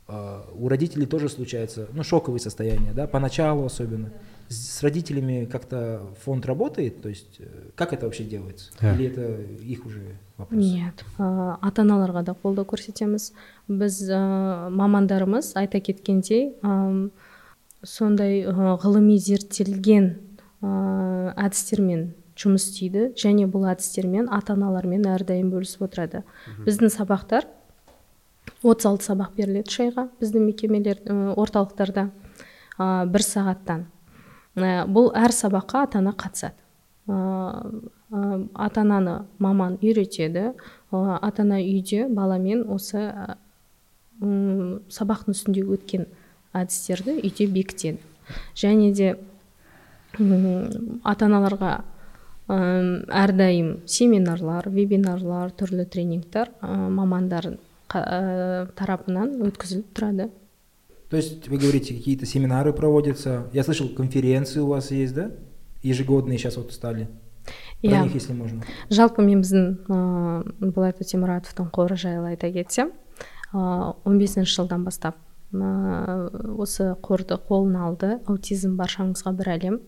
у 0.07 0.67
родителей 0.67 1.05
тоже 1.05 1.29
случается, 1.29 1.87
ну, 1.93 2.03
шоковые 2.03 2.39
состояния, 2.41 2.91
да, 2.93 3.07
поначалу 3.07 3.65
особенно. 3.65 4.11
С 4.49 4.83
родителями 4.83 5.45
как-то 5.45 6.01
фонд 6.23 6.45
работает, 6.45 7.01
то 7.01 7.09
есть 7.09 7.37
э, 7.39 7.45
как 7.75 7.93
это 7.93 8.05
вообще 8.05 8.25
делается? 8.25 8.71
Да. 8.79 8.93
Или 8.93 9.07
это 9.07 9.41
их 9.41 9.85
уже 9.85 10.01
вопрос? 10.37 10.59
нет 10.59 11.03
ә, 11.17 11.57
ата 11.61 11.83
аналарға 11.83 12.23
да 12.23 12.35
қолдау 12.35 12.65
көрсетеміз 12.67 13.31
біз 13.67 14.01
мамандарымыз 14.73 15.53
айта 15.59 15.79
кеткендей 15.79 16.53
сондай 17.83 18.43
ғылыми 18.45 19.17
зерттелген 19.17 20.13
әдістермен 20.61 22.13
жұмыс 22.39 22.69
істейді 22.69 23.11
және 23.19 23.47
бұл 23.47 23.67
әдістермен 23.71 24.29
ата 24.33 24.55
аналармен 24.57 25.05
әрдайым 25.07 25.51
бөлісіп 25.53 25.87
отырады 25.87 26.23
біздің 26.65 26.93
сабақтар 26.93 27.47
36 28.63 29.09
сабақ 29.09 29.35
беріледі 29.37 29.69
үш 29.69 29.79
айға 29.83 30.07
біздің 30.21 30.45
мекемелер 30.47 31.01
орталықтарда 31.39 32.07
ә, 32.79 33.05
бір 33.11 33.25
сағаттан. 33.25 33.85
Бұл 34.55 35.11
әр 35.17 35.33
сабаққа 35.35 35.83
ата 35.87 35.99
ана 35.99 36.13
қатысады. 36.15 36.55
Ә, 37.07 37.17
ата 38.53 38.81
ананы 38.81 39.23
маман 39.39 39.77
үйретеді 39.81 40.53
ата 40.91 41.43
ана 41.43 41.59
үйде 41.59 42.07
баламен 42.07 42.63
осы 42.71 43.01
ә, 43.03 43.35
сабақтың 44.21 45.35
үстінде 45.35 45.65
өткен 45.67 46.07
әдістерді 46.55 47.17
үйде 47.19 47.49
бекітеді. 47.51 47.99
Және 48.55 48.93
де 48.95 49.15
ата 51.03 51.27
аналарға 51.27 51.81
әрдайым 52.47 53.81
семинарлар 53.87 54.69
вебинарлар 54.69 55.51
түрлі 55.57 55.85
тренингтер 55.89 56.51
мамандар 56.61 57.53
тарапынан 57.93 59.37
өткізіліп 59.49 59.93
тұрады 59.93 60.29
То 61.09 61.17
есть 61.17 61.47
вы 61.47 61.59
говорите, 61.59 61.93
какие-то 61.93 62.25
семинары 62.25 62.73
проводятся. 62.73 63.45
Я 63.53 63.63
слышал, 63.63 63.87
конференции 63.87 64.59
у 64.61 64.67
вас 64.67 64.89
есть, 64.89 65.13
да? 65.13 65.29
Ежегодные 65.83 66.39
сейчас 66.39 66.57
вот 66.57 66.73
стали. 66.73 67.07
Иә. 67.83 68.03
них, 68.03 68.15
если 68.15 68.33
можно. 68.33 68.63
жалпы 68.89 69.21
мен 69.21 69.41
біздің 69.43 69.65
ыыы 69.91 70.71
болат 70.71 71.01
өтемұратовтың 71.03 71.67
қоры 71.75 71.97
жайлы 71.99 72.29
айта 72.31 72.49
кетсем 72.49 72.93
ыыы 73.51 73.93
он 74.05 74.17
бесінші 74.17 74.55
жылдан 74.55 74.85
бастап 74.85 75.17
ыыы 75.51 76.55
осы 76.63 76.95
қорды 77.03 77.35
қолына 77.35 77.83
алды 77.89 78.21
аутизм 78.25 78.77
баршамызға 78.79 79.33
бір 79.35 79.51
әлем 79.57 79.79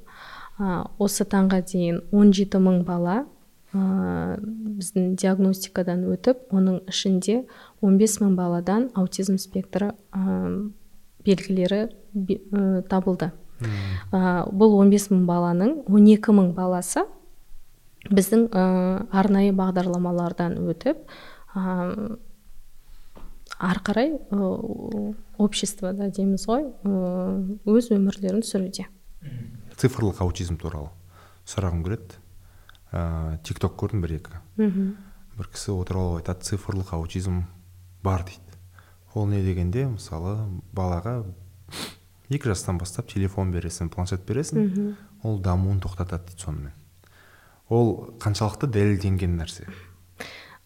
осы 0.99 1.23
таңға 1.23 1.61
дейін 1.71 2.03
17 2.11 2.59
мың 2.59 2.83
бала 2.83 3.25
ыыы 3.71 4.35
біздің 4.79 5.15
диагностикадан 5.21 6.03
өтіп 6.13 6.51
оның 6.55 6.81
ішінде 6.91 7.41
15 7.81 8.19
мың 8.23 8.35
баладан 8.37 8.89
аутизм 8.95 9.37
спектрі 9.41 9.91
ы, 10.13 10.71
белгілері 11.25 11.89
бе- 12.13 12.41
ы, 12.51 12.81
табылды. 12.89 13.31
Ы, 13.61 14.19
бұл 14.51 14.75
15 14.83 15.09
мың 15.13 15.25
баланың 15.29 15.75
12 15.87 16.35
мың 16.35 16.51
баласы 16.57 17.05
біздің 18.11 18.49
ә, 18.51 18.63
арнайы 19.15 19.53
бағдарламалардан 19.57 20.59
өтіп 20.69 20.99
ә, 21.55 22.17
ары 23.59 23.81
қарай 23.87 24.11
ә, 24.19 25.15
обществода 25.41 26.09
дейміз 26.13 26.45
ғой 26.49 26.67
ә, 26.83 26.91
өз 27.65 27.89
өмірлерін 27.95 28.43
сүруде. 28.45 28.85
Цифрлық 29.79 30.21
аутизм 30.23 30.59
туралы 30.61 30.91
сұрағым 31.49 31.81
келеді. 31.85 32.19
Ыыы 32.95 33.39
тик 33.43 33.59
ток 33.59 33.73
көрдім 33.81 34.03
бір 34.05 34.13
екі 34.19 34.37
мхм. 34.57 34.95
бір 35.37 35.49
кісі 35.51 35.75
отырып 35.75 36.01
алып 36.01 36.21
айтады 36.21 36.47
цифрлық 36.47 36.93
аутизм 36.95 37.43
бар 38.03 38.23
дейді. 38.23 38.59
Ол 39.13 39.27
не 39.27 39.41
дегенде 39.43 39.87
мысалы 39.87 40.37
балаға 40.75 41.23
екі 42.29 42.51
жастан 42.51 42.77
бастап 42.77 43.07
телефон 43.11 43.51
бересің 43.53 43.89
планшет 43.89 44.25
бересің 44.27 44.95
ол 45.23 45.39
дамуын 45.39 45.81
тоқтатады 45.83 46.31
дейді 46.31 46.45
сонымен. 46.45 46.73
Ол 47.69 48.15
қаншалықты 48.21 48.69
дәлелденген 48.69 49.37
нәрсе. 49.39 49.67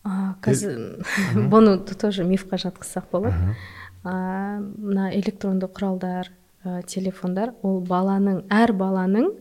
А, 0.04 0.36
қазір 0.44 1.04
бұны 1.52 1.78
тоже 1.96 2.26
мифқа 2.28 2.60
жатқызсақ 2.60 3.10
болады. 3.12 3.56
А, 4.04 4.60
мына 4.60 5.10
электронды 5.16 5.68
құралдар 5.68 6.32
ә, 6.64 6.84
телефондар 6.88 7.54
ол 7.64 7.82
баланың 7.84 8.46
әр 8.52 8.74
баланың 8.74 9.32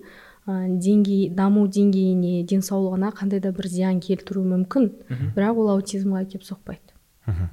деңгей 0.48 1.30
даму 1.32 1.68
деңгейіне 1.68 2.44
денсаулығына 2.50 3.14
қандай 3.16 3.40
да 3.44 3.54
бір 3.56 3.68
зиян 3.72 4.02
келтіруі 4.04 4.44
мүмкін 4.50 4.90
бірақ 5.38 5.62
ол 5.62 5.70
аутизмға 5.78 6.26
әкеліп 6.26 6.44
соқпайды 6.44 6.98
мхм. 7.26 7.48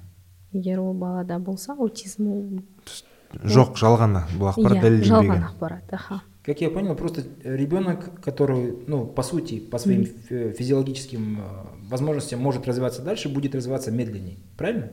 егер 0.53 0.81
ол 0.81 0.95
балада 0.95 1.39
болса 1.39 1.77
аутизм 1.79 2.27
ол 2.27 2.43
жоқ 3.45 3.79
жалған 3.79 4.19
бұл 4.35 4.51
ақпарат 4.51 4.83
иә, 4.83 4.83
жалған 4.83 4.83
дәлелденбеген 4.83 5.47
ақпарат 5.53 5.95
аха 5.95 6.23
Как 6.43 6.63
я 6.63 6.71
понял, 6.71 6.95
просто 6.97 7.23
ребенок, 7.45 8.19
который, 8.23 8.75
ну, 8.87 9.05
по 9.05 9.23
сути, 9.23 9.61
по 9.61 9.77
своим 9.77 10.07
фи- 10.07 10.53
физиологическим 10.53 11.39
э, 11.39 11.43
возможностям 11.91 12.41
может 12.41 12.67
развиваться 12.67 13.03
дальше, 13.03 13.29
будет 13.29 13.55
развиваться 13.55 13.93
медленнее. 13.93 14.39
Правильно? 14.57 14.89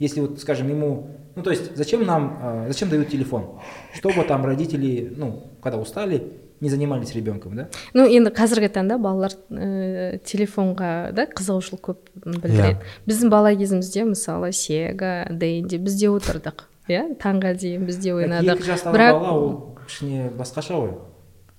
Если 0.00 0.20
вот, 0.20 0.40
скажем, 0.40 0.68
ему, 0.68 1.10
ну, 1.36 1.42
то 1.44 1.50
есть, 1.50 1.76
зачем 1.76 2.04
нам, 2.04 2.38
э, 2.42 2.64
зачем 2.68 2.88
дают 2.88 3.08
телефон? 3.08 3.60
Чтобы 3.94 4.24
там 4.24 4.44
родители, 4.44 5.14
ну, 5.16 5.44
когда 5.62 5.78
устали, 5.78 6.32
не 6.63 6.69
занимались 6.69 7.11
ребенком, 7.13 7.55
да? 7.55 7.67
ну 7.93 8.05
енді 8.07 8.31
қазіргі 8.31 8.69
таңда 8.71 8.95
балалар 9.03 9.33
ә, 9.51 10.17
телефонға 10.23 11.11
да 11.11 11.25
қызығушылық 11.27 11.81
көп 11.83 11.97
білдіреді. 12.23 12.79
Біздің 13.03 13.31
бала 13.33 13.51
кезімізде 13.59 14.05
мысалы 14.07 14.53
сега 14.55 15.25
дэнди 15.29 15.77
бізде 15.83 16.07
отырдық 16.13 16.63
иә? 16.87 17.03
Таңға 17.19 17.51
дейін 17.59 17.83
бізде 17.89 18.15
ойнадық. 18.15 18.63
екі 18.63 18.69
жастағы 18.71 18.95
бірақ 18.95 19.19
бала 19.19 19.33
ол 19.35 19.51
кішкене 19.83 20.29
басқаша 20.39 20.79
ғой. 20.79 20.93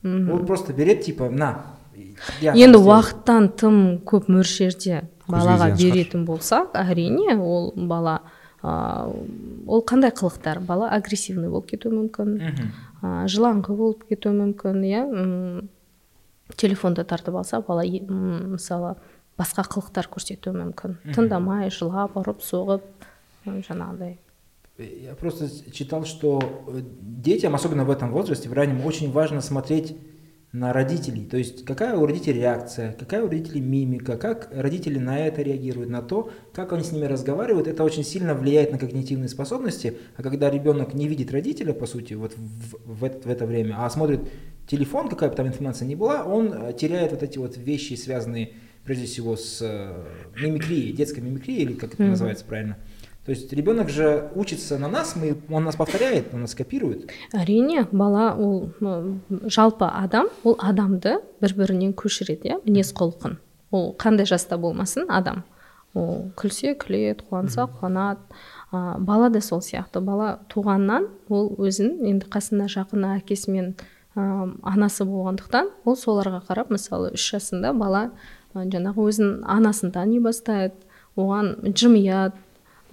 Ол 0.04 0.46
просто 0.48 0.72
береді 0.72 1.10
типа 1.10 1.28
на 1.28 1.76
я 2.40 2.54
енді 2.56 2.78
хотел». 2.78 2.88
уақыттан 2.88 3.50
тым 3.60 3.76
көп 4.08 4.32
мөлшерде 4.32 5.04
балаға 5.28 5.68
беретін 5.76 6.24
болсақ 6.24 6.72
әрине 6.80 7.36
ол 7.36 7.74
бала 7.76 8.22
ә, 8.64 9.12
ол 9.66 9.84
қандай 9.84 10.12
қылықтар? 10.16 10.60
Бала 10.64 10.88
агрессивный 10.96 11.50
болып 11.52 11.68
кетуі 11.70 11.92
мүмкін. 11.92 12.38
Жылаңқы 13.30 13.76
болып 13.76 14.04
кетуі 14.08 14.34
мүмкін 14.38 14.82
иә? 14.88 15.02
М, 15.04 15.68
телефонды 16.56 17.04
тартып 17.04 17.36
алса 17.36 17.60
бала 17.60 17.84
мысалы 17.84 18.96
басқа 19.38 19.64
қылықтар 19.66 20.08
көрсетуі 20.12 20.54
мүмкін. 20.56 20.98
Тыңдамай 21.14 21.70
жылап 21.74 22.16
ұрып 22.20 22.44
соғып 22.44 22.84
жаңағыдай. 23.46 24.18
Я 24.78 25.14
просто 25.14 25.48
читал, 25.70 26.04
что 26.04 26.40
э, 26.66 26.80
детям, 27.00 27.54
особенно 27.54 27.84
в 27.84 27.90
этом 27.90 28.10
возрасте, 28.10 28.48
в 28.48 28.52
раннем, 28.52 28.84
очень 28.84 29.12
важно 29.12 29.40
смотреть 29.40 29.96
на 30.54 30.72
родителей. 30.72 31.24
То 31.24 31.36
есть 31.36 31.64
какая 31.64 31.96
у 31.96 32.06
родителей 32.06 32.38
реакция, 32.38 32.92
какая 32.92 33.24
у 33.24 33.28
родителей 33.28 33.60
мимика, 33.60 34.16
как 34.16 34.48
родители 34.54 35.00
на 35.00 35.18
это 35.18 35.42
реагируют, 35.42 35.90
на 35.90 36.00
то, 36.00 36.30
как 36.52 36.72
они 36.72 36.84
с 36.84 36.92
ними 36.92 37.06
разговаривают. 37.06 37.66
Это 37.66 37.82
очень 37.82 38.04
сильно 38.04 38.34
влияет 38.36 38.70
на 38.70 38.78
когнитивные 38.78 39.28
способности. 39.28 39.98
А 40.16 40.22
когда 40.22 40.48
ребенок 40.50 40.94
не 40.94 41.08
видит 41.08 41.32
родителя, 41.32 41.72
по 41.72 41.86
сути, 41.86 42.14
вот 42.14 42.34
в, 42.36 42.78
в 43.00 43.02
это, 43.04 43.28
в 43.28 43.30
это 43.32 43.46
время, 43.46 43.74
а 43.84 43.90
смотрит 43.90 44.20
телефон, 44.68 45.08
какая 45.08 45.28
бы 45.28 45.34
там 45.34 45.48
информация 45.48 45.88
ни 45.88 45.96
была, 45.96 46.22
он 46.22 46.52
э, 46.52 46.72
теряет 46.72 47.10
вот 47.10 47.24
эти 47.24 47.36
вот 47.38 47.56
вещи, 47.56 47.94
связанные 47.94 48.52
прежде 48.84 49.06
всего 49.06 49.34
с 49.36 49.58
э, 49.60 50.04
мимикрией, 50.40 50.92
детской 50.92 51.18
мимикрией, 51.18 51.62
или 51.62 51.72
как 51.72 51.94
это 51.94 52.02
Мгм. 52.02 52.10
называется 52.12 52.44
правильно. 52.44 52.76
То 53.24 53.30
есть 53.30 53.52
ребенок 53.52 53.88
же 53.88 54.30
учится 54.34 54.78
на 54.78 54.88
нас, 54.88 55.16
мы, 55.16 55.36
он 55.50 55.64
нас 55.64 55.76
повторяет, 55.76 56.34
он 56.34 56.42
нас 56.42 56.54
копирует. 56.54 57.10
әрине 57.32 57.88
бала 57.90 58.36
ол 58.36 58.70
жалпы 59.46 59.86
адам 59.86 60.28
ол 60.44 60.56
адамды 60.58 61.20
бір 61.40 61.54
бірінен 61.56 61.94
көшіреді 61.94 62.48
иә? 62.52 62.60
мінез 62.66 62.92
құлқын. 62.92 63.38
Ол 63.70 63.96
қандай 63.96 64.26
жаста 64.26 64.58
болмасын? 64.58 65.08
Адам. 65.08 65.44
Ол 65.94 66.32
күлсе 66.36 66.76
күледі 66.76 67.24
қуанса 67.30 67.64
қуанады. 67.64 68.20
Бала 68.70 69.30
да 69.30 69.40
сол 69.40 69.62
сияқты. 69.62 70.00
Бала 70.00 70.40
туғаннан 70.52 71.08
ол 71.28 71.54
өзін 71.56 72.04
енді 72.04 72.28
қасына 72.28 72.68
жақын 72.68 73.08
әкесі 73.16 73.50
мен 73.50 73.74
анасы 74.14 75.04
болғандықтан 75.08 75.70
ол 75.84 75.96
соларға 75.96 76.42
қарап 76.46 76.70
мысалы 76.70 77.14
үш 77.16 77.24
жасында 77.32 77.72
бала 77.74 78.10
а, 78.54 78.62
жаңағы 78.62 79.08
өзін 79.10 79.30
анасын 79.42 79.90
тани 79.94 80.20
бастайды 80.22 80.76
оған 81.16 81.72
жымияды 81.74 82.38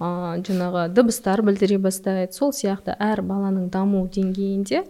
а, 0.02 0.36
жаңағы 0.42 0.88
дыбыстар 0.96 1.42
білдіре 1.46 1.78
бастайды. 1.78 2.32
Сол 2.34 2.52
сияқты 2.56 2.96
әр 2.98 3.22
баланың 3.26 3.70
даму 3.70 4.02
деңгейінде 4.10 4.82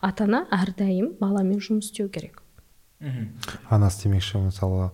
ата 0.00 0.26
ана 0.26 0.44
әрдайым 0.54 1.14
баламен 1.20 1.62
жұмыс 1.62 1.90
істеу 1.90 2.10
керек. 2.10 2.42
Анасы 3.70 4.04
демекші 4.04 4.42
мысалы 4.42 4.90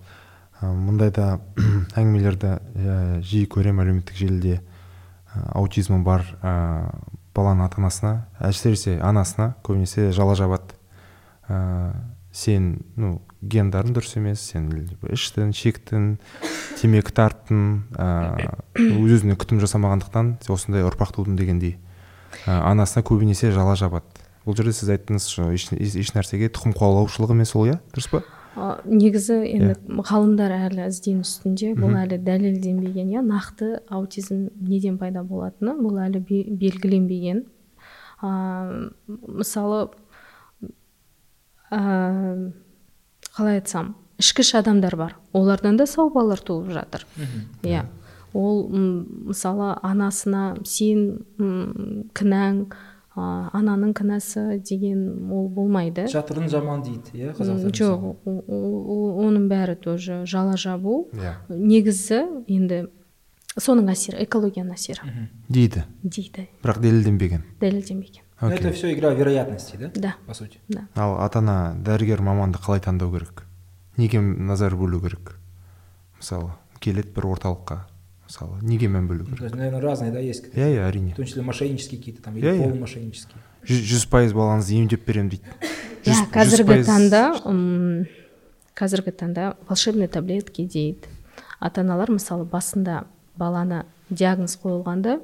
ә, 0.60 0.68
мұндайда 0.68 1.38
әңгімелерді 1.98 2.52
ә, 2.52 2.96
жиі 3.24 3.48
көремін 3.50 3.86
әлеуметтік 3.86 4.20
желіде. 4.20 4.60
Ә, 5.32 5.46
аутизмі 5.58 6.02
бар 6.04 6.26
ә, 6.42 6.90
баланың 7.36 7.66
ата 7.66 7.80
анасына 7.80 8.12
әсіресе 8.40 8.98
анасына 9.04 9.54
көбінесе 9.66 10.10
жала 10.16 10.36
жабады 10.38 10.76
ә, 11.48 11.92
сен 12.32 12.76
ну 12.96 13.20
гендарың 13.42 13.94
дұрыс 13.96 14.16
емес 14.18 14.42
сен 14.52 14.68
іштің 15.12 15.52
шектің 15.56 16.06
темекі 16.80 17.12
тарттың 17.16 17.64
ыыы 17.96 19.10
өзіне 19.16 19.36
күтім 19.38 19.60
жасамағандықтан 19.62 20.36
осындай 20.52 20.86
ұрпақ 20.86 21.14
тудың 21.18 21.36
дегендей. 21.38 21.76
Ә, 22.46 22.60
анасына 22.70 23.04
көбінесе 23.06 23.52
жала 23.54 23.76
жабады. 23.78 24.08
Бұл 24.46 24.56
жерде 24.56 24.72
сіз 24.76 24.92
айттыңыз 24.94 25.28
еш, 25.52 25.68
еш 25.74 26.12
нәрсеге 26.14 26.50
тұқым 26.54 26.74
қуалаушылық 26.76 27.32
емес 27.34 27.54
ол 27.58 27.68
иә? 27.70 27.78
Дұрыс 27.94 28.10
па? 28.12 28.22
Ә, 28.56 28.80
негізі 28.88 29.40
енді 29.50 29.74
ғалымдар 30.06 30.54
әлі 30.56 30.86
іздену 30.88 31.26
үстінде 31.26 31.74
бұл 31.76 31.96
әлі 32.00 32.20
дәлелденбеген 32.24 33.10
иә? 33.14 33.24
Нақты 33.26 33.82
аутизм 33.92 34.48
неден 34.60 34.96
пайда 35.00 35.24
болатыны 35.26 35.76
бұл 35.80 36.00
әлі 36.06 36.22
белгіленбеген. 36.24 37.44
Ә, 38.22 38.30
мысалы 39.08 39.88
қалай 43.36 43.60
айтсам 43.60 43.94
ішкіш 44.18 44.54
адамдар 44.60 44.96
бар. 44.96 45.16
Олардан 45.36 45.76
да 45.76 45.86
сау 45.86 46.10
балалар 46.10 46.40
туып 46.40 46.72
жатыр. 46.72 47.06
Иә. 47.62 47.84
Ол 48.36 48.66
мысалы 48.68 49.74
анасына 49.84 50.56
сен 50.64 51.24
кінәң 52.16 52.58
ә, 53.16 53.22
ананың 53.56 53.94
кінәсі 53.96 54.58
деген 54.60 55.30
ол 55.32 55.48
болмайды. 55.48 56.04
Жатырын 56.12 56.50
жаман 56.52 56.82
дейді 56.84 57.16
иә 57.16 57.32
қазақтар 57.36 57.72
жоқ 57.76 58.26
оның 58.26 59.48
бәрі 59.52 59.78
тоже 59.80 60.24
жала 60.28 60.56
жабу 60.60 61.06
иә. 61.16 61.36
Негізі 61.48 62.24
енді 62.48 62.86
соның 63.56 63.88
әсері 63.92 64.20
экологияның 64.26 64.76
әсері. 64.76 65.28
Дейді. 65.48 65.86
Дейді. 66.02 66.48
Бірақ 66.64 66.82
дәлелденбеген. 66.84 67.44
Дәлелденбеген. 67.60 68.25
Но 68.40 68.50
это 68.52 68.70
все 68.72 68.92
игра 68.92 69.14
вероятностей 69.14 69.78
да? 69.78 69.90
Да. 69.94 70.14
По 70.26 70.34
сути. 70.34 70.58
Да. 70.68 70.86
Ал 70.94 71.18
ата 71.24 71.38
ана 71.38 71.74
дәрігер 71.78 72.20
маманды 72.20 72.58
қалай 72.58 72.80
таңдау 72.84 73.10
керек? 73.14 73.44
Неге 73.96 74.20
назар 74.20 74.76
бөлу 74.76 75.00
керек? 75.00 75.38
Мысалы 76.20 76.50
келеді 76.80 77.14
бір 77.16 77.30
орталыққа. 77.32 77.78
Мысалы 78.28 78.58
неге 78.62 78.88
мән 78.88 79.06
бөлу 79.08 79.24
керек? 79.24 79.54
наверное 79.54 79.80
разные 79.80 80.12
да 80.12 80.20
есть 80.20 80.46
иә 80.54 80.68
иә 80.76 80.84
әрине. 80.90 81.12
В 81.14 81.16
том 81.16 81.24
числе 81.24 81.42
мошеннические 81.42 81.98
какие 81.98 82.14
то 82.14 82.22
там 82.22 82.36
или 82.36 82.46
Иә, 82.46 82.56
иә. 82.58 82.62
полумошеннические. 82.68 83.40
Жүз 83.64 84.06
пайыз 84.10 84.32
балаңызды 84.36 84.74
емдеп 84.82 85.06
беремін 85.06 85.30
дейді. 85.30 85.44
Иә 86.04 86.28
қазіргі 86.30 86.82
таңда 86.84 87.22
м, 87.48 88.04
қазіргі 88.76 89.12
таңда 89.16 89.54
волшебный 89.68 90.08
таблетки 90.08 90.66
дейді. 90.66 91.08
Ата 91.58 91.80
аналар 91.80 92.10
мысалы 92.12 92.44
басында 92.44 93.06
баланы 93.38 93.86
диагноз 94.10 94.58
қойылғанда 94.62 95.20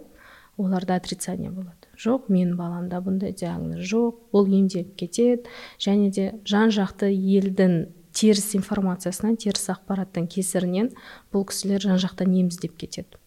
оларда 0.57 0.95
отрицание 0.97 1.51
болады. 1.51 1.77
Жоқ 1.99 2.29
менің 2.33 2.57
баламда 2.57 3.03
бұндай 3.05 3.35
диагноз 3.37 3.85
жоқ. 3.89 4.19
Бұл 4.33 4.49
емделіп 4.49 4.95
кетеді 4.97 5.49
және 5.83 6.11
де 6.15 6.31
жан 6.49 6.73
жақты 6.75 7.13
елдің 7.13 7.87
теріс 8.13 8.53
информациясынан 8.59 9.39
теріс 9.41 9.71
ақпараттың 9.73 10.29
кесірінен 10.33 10.93
бұл 11.33 11.47
кісілер 11.49 11.85
жан 11.85 12.01
жақтан 12.03 12.35
ем 12.37 12.53
іздеп 12.53 12.77
кетеді? 12.81 13.21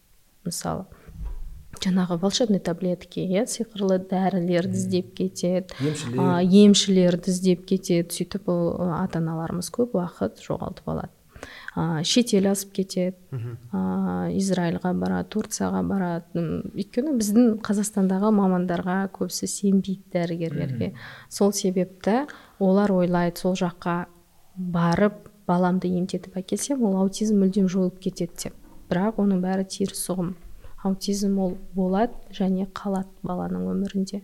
Мысалы 0.45 0.85
жаңағы 1.83 2.17
волшебный 2.21 2.61
таблетки 2.63 3.23
иә 3.25 3.45
сиқырлы 3.49 3.99
дәрілерді 4.09 4.77
іздеп 4.77 5.11
кетеді. 5.17 5.75
Емшілерді 6.15 7.33
іздеп 7.33 7.65
кетеді. 7.67 8.07
Сөйтіп 8.15 8.49
ол 8.51 8.93
ата 8.95 9.19
аналарымыз 9.19 9.69
көп 9.75 9.97
уақыт 9.99 10.41
жоғалтып 10.45 10.93
алады. 10.93 11.14
А, 11.75 12.03
шетел 12.03 12.47
асып 12.51 12.71
кетеді. 12.79 13.17
А, 13.71 14.29
израильға 14.31 14.93
барады 14.97 15.29
турцияға 15.35 15.83
барады. 15.85 16.45
Өйткені 16.73 17.15
біздің 17.19 17.59
қазақстандағы 17.65 18.31
мамандарға 18.35 18.97
көбісі 19.15 19.49
сенбейді 19.51 20.01
дәрігерлерге. 20.15 20.93
Сол 21.29 21.53
себепті 21.53 22.25
олар 22.59 22.91
ойлайды 22.91 23.43
сол 23.43 23.53
жаққа 23.59 24.05
барып 24.55 25.27
баламды 25.47 25.91
емдетіп 25.91 26.39
әкелсем 26.41 26.81
ол 26.87 26.97
аутизм 27.03 27.43
мүлдем 27.43 27.67
жойылып 27.69 27.99
кетеді 28.07 28.47
деп. 28.47 28.57
Бірақ 28.89 29.19
оның 29.21 29.41
бәрі 29.43 29.67
теріс 29.67 30.07
ұғым 30.13 30.35
аутизм 30.85 31.39
ол 31.41 31.57
болады 31.73 32.13
және 32.33 32.67
қалады 32.73 33.09
баланың 33.25 33.65
өмірінде. 33.73 34.21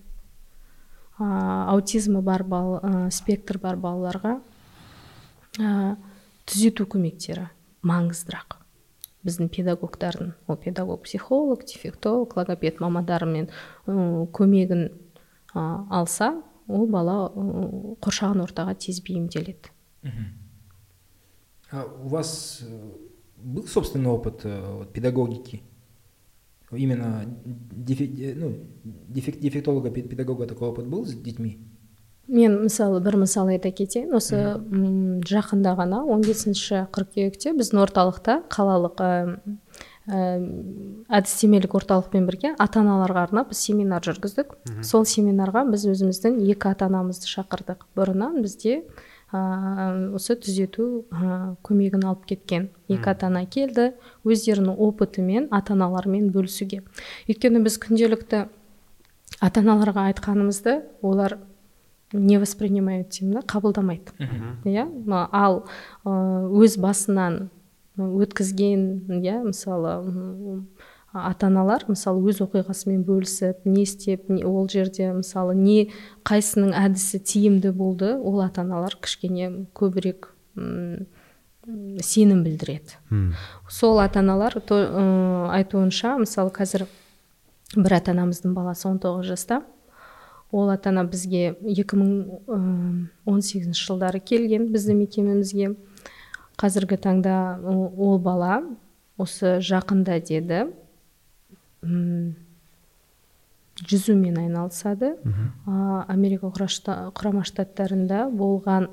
А, 1.17 1.67
аутизмі 1.73 2.21
бар 2.25 2.43
бал, 2.43 2.77
ә, 2.81 3.09
спектр 3.13 3.59
бар 3.61 3.77
балаларға. 3.81 4.37
Ә, 5.59 5.95
түзету 6.49 6.85
көмектері 6.89 7.49
маңыздырақ 7.87 8.57
біздің 9.25 9.49
педагогтардың 9.53 10.31
ол 10.47 10.57
педагог 10.57 11.03
психолог 11.05 11.65
дефектолог 11.65 12.35
логопед 12.37 12.79
мамандарымен 12.81 13.49
көмегін 13.85 14.87
алса 15.53 16.33
ол 16.67 16.87
бала 16.87 17.29
қоршаған 18.01 18.41
ортаға 18.47 18.75
тез 18.77 19.01
бейімделеді 19.05 19.69
А 21.73 21.85
у 21.85 22.09
вас 22.09 22.59
э, 22.67 22.91
был 23.37 23.65
собственный 23.65 24.09
опыт 24.09 24.41
э, 24.43 24.85
педагогики? 24.93 25.61
Именно 26.69 27.23
дефе- 27.71 28.11
э, 28.31 28.33
ну, 28.35 28.57
дефек- 28.83 29.39
дефектолога, 29.39 29.89
пе- 29.89 30.01
педагога 30.01 30.47
такой 30.47 30.67
опыт 30.67 30.87
был 30.87 31.05
с 31.05 31.13
детьми? 31.13 31.59
Мен 32.27 32.57
мысалы 32.65 33.01
бір 33.03 33.17
мысал 33.23 33.49
айта 33.51 33.71
кетейін. 33.71 34.13
Осы 34.15 34.37
м, 34.37 35.21
жақында 35.25 35.75
ғана 35.79 36.03
15 36.07 36.27
бесінші 36.27 36.83
қыркүйекте 36.93 37.55
біздің 37.57 37.81
орталықта 37.85 38.41
қалалық 38.51 39.01
әдістемелік 40.11 41.75
орталықпен 41.77 42.25
бірге 42.25 42.55
ата 42.59 42.81
аналарға 42.81 43.27
арнап 43.27 43.51
біз 43.51 43.61
семинар 43.61 44.01
жүргіздік. 44.03 44.55
Сол 44.83 45.05
семинарға 45.05 45.63
біз 45.69 45.85
өзіміздің 45.93 46.39
екі 46.51 46.71
ата 46.71 46.87
анамызды 46.89 47.29
шақырдық. 47.29 47.85
Бұрыннан 47.95 48.41
бізде 48.41 48.81
ә, 49.31 50.13
осы 50.17 50.35
түзету 50.41 51.05
ә, 51.13 51.53
көмегін 51.63 52.07
алып 52.09 52.25
кеткен 52.33 52.71
екі 52.89 53.13
ата 53.13 53.29
ана 53.29 53.45
келді 53.45 53.91
өздерінің 54.25 54.81
опытымен 54.81 55.47
ата 55.53 55.77
аналармен 55.77 56.31
бөлісуге. 56.33 56.81
Өйткені 57.29 57.61
біз 57.63 57.77
күнделікті 57.85 58.47
ата 59.39 59.63
аналарға 59.63 60.09
айтқанымызды 60.11 60.81
олар 61.05 61.37
не 62.13 62.37
воспринимают 62.39 63.09
деймін 63.09 63.39
да 63.39 63.41
қабылдамайды 63.47 64.11
иә? 64.65 64.87
Ал 65.31 65.63
өз 66.05 66.77
басынан 66.81 67.49
өткізген 67.97 69.07
иә 69.21 69.41
мысалы 69.45 70.63
ата 71.13 71.47
аналар 71.47 71.83
мысалы 71.87 72.23
өз 72.31 72.39
оқиғасымен 72.45 73.03
бөлісіп 73.03 73.65
не 73.65 73.83
істеп 73.83 74.29
не- 74.29 74.45
ол 74.47 74.67
жерде 74.71 75.11
мысалы 75.11 75.55
не 75.55 75.89
қайсының 76.23 76.71
әдісі 76.71 77.19
тиімді 77.19 77.71
болды 77.75 78.13
ол 78.15 78.39
ата 78.41 78.61
аналар 78.61 78.95
кішкене 78.95 79.67
көбірек 79.75 80.31
сенім 82.01 82.43
білдіреді. 82.43 82.95
М. 83.11 83.33
сол 83.69 83.99
ата 83.99 84.19
аналар 84.19 84.55
айтуынша 85.53 86.17
мысалы 86.17 86.49
қазір 86.51 86.87
бір 87.75 87.93
ата 87.99 88.11
анамыздың 88.11 88.53
баласы 88.55 88.87
19 88.89 89.23
жаста. 89.27 89.61
Ол 90.51 90.69
ата 90.69 90.89
ана 90.89 91.03
бізге 91.07 91.55
2018 91.63 93.73
жылдары 93.73 94.19
келген 94.19 94.67
біздің 94.73 94.95
мекемемізге. 95.05 95.75
Қазіргі 96.59 96.97
таңда 97.01 97.59
ол 97.63 98.19
бала 98.19 98.63
осы 99.17 99.59
жақында 99.63 100.19
деді. 100.27 100.67
М, 101.81 102.35
жүзумен 103.87 104.37
айналысады. 104.37 105.15
А, 105.65 106.05
америка 106.07 106.47
құрама 106.51 107.43
штаттарында 107.47 108.29
болған 108.29 108.89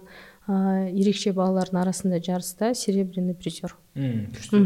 а, 0.47 0.89
ерекше 0.89 1.33
балалардың 1.37 1.81
арасында 1.83 2.21
жарыста 2.25 2.75
серебряный 2.75 3.35
призер. 3.35 3.75
Күшті. 4.33 4.57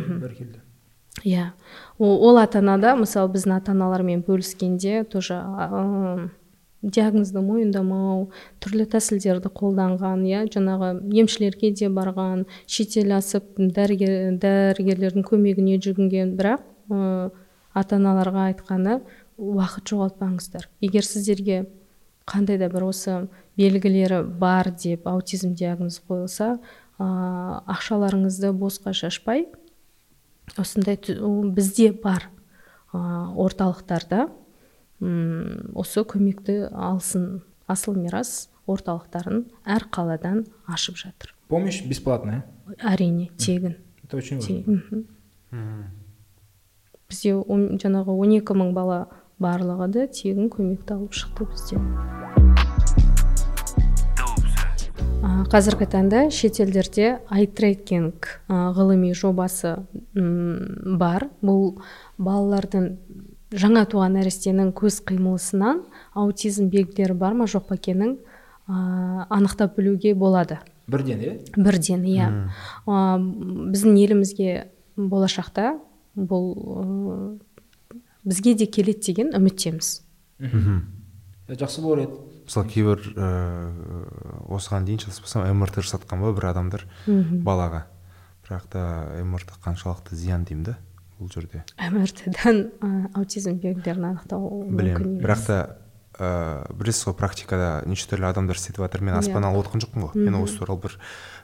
Иә. 1.25 1.53
Ол, 1.99 2.23
ол 2.29 2.37
ата 2.39 2.59
анада 2.59 2.95
мысалы 2.97 3.33
біздің 3.33 3.53
ата 3.57 3.73
аналармен 3.73 4.23
бөліскенде 4.27 5.05
тоже 5.05 5.35
ә, 5.35 6.29
диагнозды 6.83 7.41
мойындамау 7.43 8.27
түрлі 8.63 8.87
тәсілдерді 8.91 9.53
қолданған 9.55 10.25
иә 10.27 10.43
жаңағы 10.53 10.91
емшілерге 11.15 11.71
де 11.79 11.89
барған 11.89 12.45
шетел 12.67 13.15
асып 13.17 13.55
дәрігер, 13.57 14.35
дәрігерлердің 14.43 15.27
көмегіне 15.29 15.79
жүгінген. 15.83 16.35
Бірақ 16.39 16.67
ә, 16.91 17.31
ата 17.75 17.99
аналарға 18.01 18.49
айтқаны 18.51 18.99
уақыт 19.39 19.95
жоғалтпаңыздар. 19.95 20.69
Егер 20.83 21.07
сіздерге 21.07 21.65
қандай 22.27 22.59
да 22.59 22.69
бір 22.73 22.91
осы 22.91 23.17
белгілері 23.59 24.23
бар 24.39 24.73
деп 24.75 25.07
аутизм 25.07 25.55
диагнозы 25.55 26.03
қойылса 26.09 26.57
ә, 26.99 27.07
ақшаларыңызды 27.71 28.53
босқа 28.59 28.93
шашпай 28.93 29.47
осындай 30.59 30.99
бізде 30.99 31.93
бар 31.93 32.29
ә, 32.93 32.99
орталықтарда 33.35 34.29
м, 35.03 35.73
осы 35.75 36.01
көмекті 36.07 36.69
алсын. 36.73 37.43
Асыл 37.69 37.95
мирас 37.99 38.49
орталықтарын 38.67 39.45
әр 39.67 39.85
қаладан 39.91 40.47
ашып 40.69 40.97
жатыр. 40.97 41.35
Помощь 41.49 41.83
бесплатная? 41.87 42.45
Әрине 42.79 43.31
тегін. 43.37 43.77
Это 44.05 44.17
очень 44.17 44.39
важно. 44.39 45.05
Бізде 47.11 47.35
он- 47.35 47.77
жаңағы 47.79 48.15
12 48.17 48.55
мың 48.55 48.73
бала 48.73 49.09
барлығы 49.41 49.91
да 49.93 50.07
тегін 50.07 50.49
көмекті 50.49 50.95
алып 50.95 51.13
шықты 51.13 51.45
бізде. 51.51 51.77
А, 55.23 55.45
ә, 55.45 55.47
қазіргі 55.51 55.87
таңда 55.93 56.31
шетелдерде 56.35 57.21
айтрекинг 57.31 58.27
ғылыми 58.49 59.13
жобасы 59.15 59.77
бар. 60.15 61.29
Бұл 61.43 61.79
балалардың 62.19 62.97
жаңа 63.53 63.85
туған 63.89 64.17
нәрестенің 64.17 64.73
көз 64.77 65.01
қимылысынан 65.09 65.83
аутизм 66.19 66.69
белгілері 66.73 67.17
бар 67.19 67.37
ма 67.37 67.47
жоқ 67.51 67.69
па 67.69 67.77
екенін 67.79 68.17
ә, 68.67 69.27
анықтап 69.29 69.77
білуге 69.77 70.15
болады. 70.15 70.59
Бірден 70.91 71.21
иә? 71.23 71.37
Бірден 71.57 72.05
иә. 72.09 72.29
Ә, 72.87 72.97
біздің 73.73 73.99
елімізге 74.03 74.69
болашақта 74.97 75.77
бұл 76.17 76.53
ә, 76.57 77.39
бізге 78.25 78.55
де 78.55 78.67
келеді 78.67 79.13
деген 79.13 79.33
үміттеміз. 79.37 79.95
Мхм. 80.43 80.83
Е, 81.49 81.55
жақсы 81.55 81.83
болар 81.83 82.07
еді. 82.07 82.21
Мысалы 82.43 82.69
кейбір 82.69 83.03
ыыы 83.15 84.57
осыған 84.57 84.87
дейін 84.89 85.05
шатаспасам 85.05 85.47
мрт 85.61 85.79
жасатқан 85.79 86.25
ба 86.25 86.33
бір 86.35 86.51
адамдар 86.51 86.87
балаға. 87.07 87.87
Бірақ 88.43 88.67
та 88.73 88.83
мрт 89.23 89.55
қаншалықты 89.63 90.17
зиян 90.19 90.45
деймін 90.45 90.73
да. 90.73 90.77
Бұл 91.23 91.33
жерде? 91.33 91.63
Мрт 91.79 92.25
дан 92.39 92.61
аутизм 93.15 93.59
белгілерін 93.63 94.09
анықтау 94.13 94.51
мүмкін 94.67 94.77
білемін. 94.79 95.21
бірақ 95.23 95.47
та 95.47 95.59
ыыы 96.19 96.77
білесіз 96.77 97.07
ғой 97.09 97.17
практикада 97.17 97.69
неше 97.87 98.09
түрлі 98.11 98.29
адамдар 98.29 98.59
істетіп 98.59 98.85
жатыр. 98.85 99.01
Мен 99.03 99.15
Иә. 99.15 99.23
аспаннан 99.23 99.55
алып 99.55 99.67
отқан 99.67 99.81
жоқпын 99.87 100.09
ғой. 100.09 100.25
Мен 100.27 100.37
осы 100.43 100.59
туралы 100.59 100.81
бір 100.85 100.99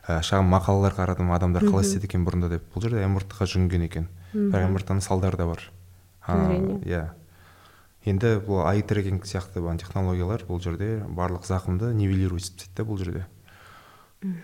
шағын 0.07 0.51
мақалалар 0.53 0.95
қарадым 0.95 1.33
адамдар 1.35 1.65
қалай 1.65 1.87
істейді 1.87 2.11
екен 2.11 2.27
бұрында 2.27 2.51
деп. 2.53 2.67
Бұл 2.75 2.85
жерде 2.85 3.07
мрт 3.09 3.33
ға 3.33 3.49
жүгінген 3.49 3.87
екен. 3.89 4.09
Бірақ 4.35 4.69
мрт 4.75 4.93
ның 4.93 5.01
салдары 5.01 5.41
да 5.41 5.47
бар. 5.47 5.65
Иә. 6.29 7.11
Енді 8.05 8.39
бұл 8.45 8.63
ай 8.69 8.83
трекинг 8.83 9.25
сияқты 9.27 9.61
технологиялар 9.81 10.45
бұл 10.49 10.61
жерде 10.63 11.03
барлық 11.09 11.45
зақымды 11.49 11.93
нивелировать 11.93 12.45
етіп 12.45 12.59
тастайды 12.59 12.77
да 12.77 12.85
бұл 12.85 12.99
жерде. 12.99 13.27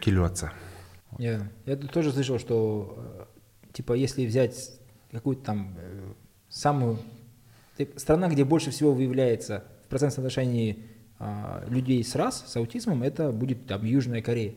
Келіп 0.00 0.22
жатса 0.24 0.52
Я, 1.18 1.48
я 1.66 1.76
тоже 1.76 2.12
слышал, 2.12 2.38
что 2.38 2.94
э, 2.96 3.72
типа 3.72 3.92
если 3.92 4.26
взять 4.26 4.72
какую-то 5.14 5.42
там 5.42 5.76
э, 5.78 6.12
самую 6.48 6.98
страна, 7.96 8.28
где 8.28 8.44
больше 8.44 8.70
всего 8.70 8.92
выявляется 8.92 9.64
в 9.84 9.88
процентном 9.88 10.24
соотношении 10.24 10.84
а, 11.18 11.64
людей 11.68 12.02
с 12.04 12.14
рас, 12.14 12.44
с 12.46 12.56
аутизмом, 12.56 13.02
это 13.02 13.32
будет 13.32 13.66
там 13.66 13.84
Южная 13.84 14.22
Корея. 14.22 14.54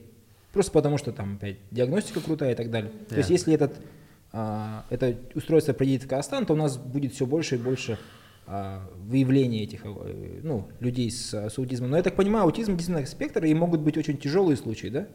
Просто 0.53 0.71
потому 0.71 0.97
что 0.97 1.11
там 1.11 1.35
опять 1.35 1.57
диагностика 1.71 2.19
крутая 2.19 2.53
и 2.53 2.55
так 2.55 2.71
далее. 2.71 2.91
То 3.09 3.15
есть 3.15 3.29
Да. 3.29 3.33
если 3.33 3.53
этот, 3.53 3.79
а, 4.31 4.85
это 4.89 5.15
устройство 5.35 5.73
приедет 5.73 6.03
в 6.03 6.07
Казахстан, 6.07 6.45
то 6.45 6.53
у 6.53 6.57
нас 6.57 6.77
будет 6.77 7.13
все 7.13 7.25
больше 7.25 7.55
и 7.55 7.57
больше 7.57 7.97
а, 8.47 8.89
выявления 8.95 9.63
этих 9.63 9.81
э, 9.83 10.39
ну, 10.43 10.67
людей 10.79 11.11
с, 11.11 11.33
с 11.33 11.57
аутизмом. 11.57 11.91
Но 11.91 11.97
я 11.97 12.03
так 12.03 12.15
понимаю, 12.15 12.45
аутизм 12.45 12.77
действительно 12.77 13.05
спектр, 13.05 13.43
и 13.43 13.53
могут 13.53 13.81
быть 13.81 13.97
очень 13.97 14.17
тяжелые 14.17 14.57
случаи, 14.57 14.87
да? 14.87 15.07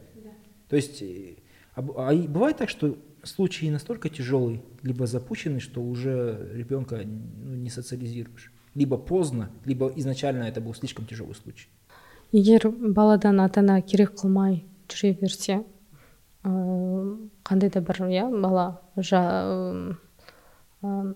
То 0.69 0.75
есть, 0.75 1.01
э, 1.01 1.35
а, 1.75 1.81
а 1.81 2.15
бывает 2.15 2.57
так, 2.57 2.69
что 2.69 2.97
случаи 3.23 3.69
настолько 3.69 4.09
тяжелые, 4.09 4.61
либо 4.81 5.05
запущены, 5.07 5.59
что 5.59 5.81
уже 5.81 6.51
ребенка 6.53 7.01
ну, 7.05 7.55
не 7.55 7.69
социализируешь. 7.69 8.51
Либо 8.75 8.97
поздно, 8.97 9.51
либо 9.65 9.91
изначально 9.95 10.43
это 10.43 10.61
был 10.61 10.73
слишком 10.73 11.05
тяжелый 11.05 11.35
случай. 11.35 11.69
егер 12.33 12.71
баладан 12.71 13.39
ата 13.39 13.61
ана 13.61 13.81
керек 13.81 14.15
қылмай 14.17 14.63
жүре 14.89 15.13
берсе 15.21 15.59
ә, 16.43 16.49
қандай 17.45 17.69
да 17.69 17.81
бір 17.85 18.01
иә 18.09 18.25
бала 18.41 18.81
жа, 18.97 19.21
ә, 20.81 21.13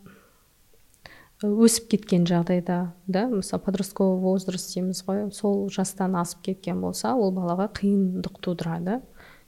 өсіп 1.42 1.90
кеткен 1.90 2.30
жағдайда 2.30 2.94
да 3.08 3.26
мысалы 3.34 3.64
подростковый 3.66 4.22
возраст 4.22 4.76
дейміз 4.76 5.02
ғой 5.10 5.32
сол 5.34 5.72
жастан 5.74 6.16
асып 6.22 6.46
кеткен 6.52 6.86
болса 6.86 7.16
ол 7.16 7.34
балаға 7.34 7.66
қиындық 7.82 8.38
тудырады 8.46 9.02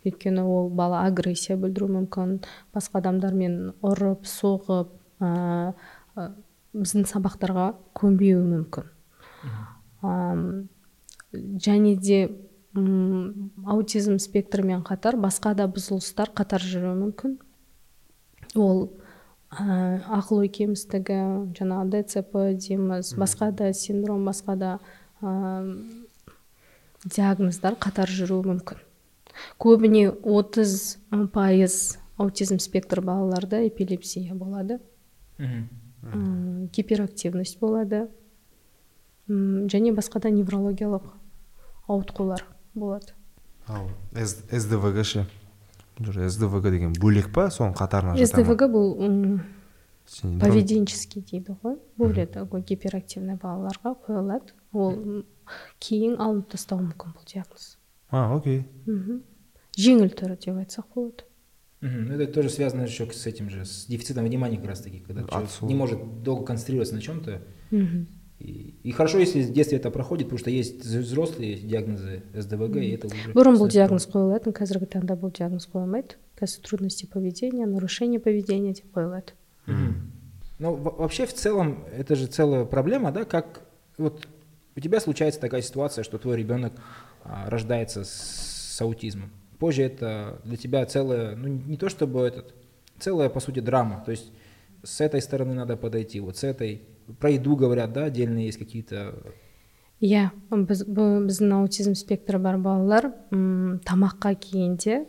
өйткені 0.06 0.44
ол 0.44 0.70
бала 0.70 1.04
агрессия 1.08 1.58
білдіруі 1.60 1.96
мүмкін. 1.98 2.38
Басқа 2.76 3.02
адамдармен 3.02 3.58
ұрып 3.86 4.28
соғып 4.30 4.94
ә, 5.20 5.74
ә, 6.16 6.28
біздің 6.74 7.08
сабақтарға 7.10 7.74
көнбеуі 7.98 8.46
мүмкін. 8.46 8.90
Ам, 10.02 10.44
және 11.34 11.96
де 12.00 12.22
м, 12.76 13.52
аутизм 13.66 14.20
спектрімен 14.20 14.84
қатар 14.88 15.18
басқа 15.20 15.56
да 15.56 15.68
бұзылыстар 15.68 16.32
қатар 16.36 16.64
жүруі 16.64 16.96
мүмкін. 17.04 17.38
Ол 18.56 18.86
ә, 19.52 20.00
ақыл 20.20 20.44
ой 20.44 20.52
кемістігі 20.54 21.20
жаңағы 21.58 21.90
дцп 21.96 22.46
дейміз 22.58 23.16
басқа 23.20 23.52
да 23.52 23.74
синдром 23.74 24.28
басқа 24.30 24.56
да 24.56 24.76
ам, 25.22 26.06
диагноздар 27.06 27.76
қатар 27.80 28.12
жүруі 28.12 28.54
мүмкін. 28.54 28.89
Көбіне 29.60 30.10
30 30.24 30.98
пайыз 31.34 31.98
аутизм 32.18 32.60
спектр 32.60 33.02
балаларда 33.02 33.68
эпилепсия 33.68 34.34
болады. 34.34 34.80
М, 35.40 36.70
гиперактивность 36.74 37.60
болады. 37.60 38.08
Және 39.30 39.94
басқа 39.94 40.20
да 40.22 40.30
неврологиялық 40.34 41.04
ауытқулар 41.88 42.44
болады. 42.74 43.14
Ал 43.68 43.90
сдвг 44.16 45.04
ше? 45.06 45.26
Сдвг 46.00 46.64
деген 46.72 46.94
бөлек 46.94 47.32
па? 47.34 47.50
Соның 47.54 47.76
қатарына 47.78 48.16
жата 48.18 48.42
ма? 48.42 48.44
сдвг 48.44 48.70
бұл 48.74 49.40
поведенческий 50.42 51.22
дейді 51.22 51.56
ғой. 51.62 51.78
Более 51.98 52.26
такой 52.26 52.62
гиперактивный 52.62 53.36
балаларға 53.36 53.96
қойылады. 54.08 54.56
Ол 54.74 55.24
кейін 55.80 56.18
алынып 56.18 56.50
тастауы 56.56 56.88
мүмкін 56.88 57.14
бұл 57.14 57.28
диагноз. 57.30 57.78
А 58.10 58.36
окей. 58.36 58.66
Мхм. 58.88 59.22
жеңіл 59.79 60.11
түрі 60.15 60.37
деп 60.39 60.57
айтсақ 60.57 60.87
болады 60.95 61.25
Мгм. 61.81 62.07
Ну, 62.09 62.15
это 62.15 62.33
тоже 62.33 62.49
связано 62.49 62.83
еще 62.83 63.05
с 63.13 63.27
этим 63.27 63.51
же, 63.51 63.67
с 63.67 63.85
дефицитом 63.87 64.25
внимания 64.25 64.57
как 64.57 64.69
раз 64.69 64.81
таки, 64.81 65.01
когда 65.01 65.23
человек 65.25 65.51
Отцу. 65.51 65.67
не 65.67 65.75
может 65.75 66.23
долго 66.23 66.47
концентрироваться 66.47 66.95
на 66.95 67.03
чем-то. 67.03 67.43
Мгм. 67.71 68.07
И, 68.41 68.75
и 68.83 68.91
хорошо, 68.93 69.19
если 69.19 69.43
в 69.43 69.53
детстве 69.53 69.77
это 69.77 69.91
проходит, 69.91 70.27
потому 70.29 70.39
что 70.39 70.49
есть 70.51 70.83
взрослые 70.83 71.57
диагнозы 71.57 72.23
СДВГ, 72.33 72.77
и 72.77 72.91
это 72.91 73.09
уже... 73.09 73.33
бұрын 73.35 73.59
бұл 73.61 73.69
кстати, 73.69 73.75
диагноз 73.77 74.07
қойылатын 74.09 74.53
қазіргі 74.57 74.87
таңда 74.97 75.15
бұл 75.21 75.31
диагноз 75.37 75.69
қойылмайды 75.71 76.17
қазір 76.41 76.63
трудности 76.67 77.05
поведения 77.07 77.67
нарушение 77.67 78.19
поведения 78.19 78.73
деп 78.73 78.87
қойылады 78.95 79.33
Мгм. 79.67 80.11
Ну, 80.61 80.75
во- 80.77 80.91
вообще, 80.91 81.27
в 81.27 81.35
целом, 81.35 81.85
это 81.93 82.17
же 82.17 82.27
целая 82.29 82.65
проблема, 82.65 83.13
да, 83.13 83.25
как 83.27 83.61
вот 83.99 84.27
у 84.75 84.81
тебя 84.81 85.01
случается 85.01 85.39
такая 85.41 85.61
ситуация, 85.63 86.03
что 86.03 86.17
твой 86.19 86.37
ребенок 86.39 86.73
а, 87.25 87.51
рождается 87.51 88.05
с, 88.05 88.75
с 88.77 88.81
аутизмом. 88.81 89.31
Позже 89.60 89.84
это 89.84 90.40
для 90.46 90.58
тебя 90.58 90.86
целая, 90.86 91.36
ну, 91.36 91.48
не 91.48 91.78
то 91.78 91.90
чтобы 91.90 92.22
этот, 92.22 92.54
целая, 92.98 93.30
по 93.30 93.40
сути, 93.40 93.60
драма. 93.60 94.02
То 94.06 94.12
есть 94.12 94.32
с 94.84 95.02
этой 95.02 95.22
стороны 95.22 95.54
надо 95.54 95.76
подойти, 95.78 96.20
вот 96.20 96.38
с 96.38 96.44
этой. 96.44 96.82
Про 97.20 97.32
еду 97.32 97.56
говорят, 97.56 97.92
да, 97.94 98.06
отдельные 98.06 98.46
есть 98.46 98.58
какие-то... 98.60 99.14
иә 100.00 100.30
біз, 100.50 100.86
бі- 100.88 101.26
біздің 101.28 101.52
аутизм 101.60 101.94
спектрі 101.94 102.38
бар 102.40 102.56
балалар 102.58 103.12
м, 103.36 103.82
тамаққа 103.84 104.32
келгенде 104.40 105.02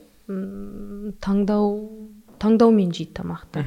таңдау 1.22 1.68
таңдаумен 2.42 2.90
жейді 2.90 3.14
тамақты 3.20 3.62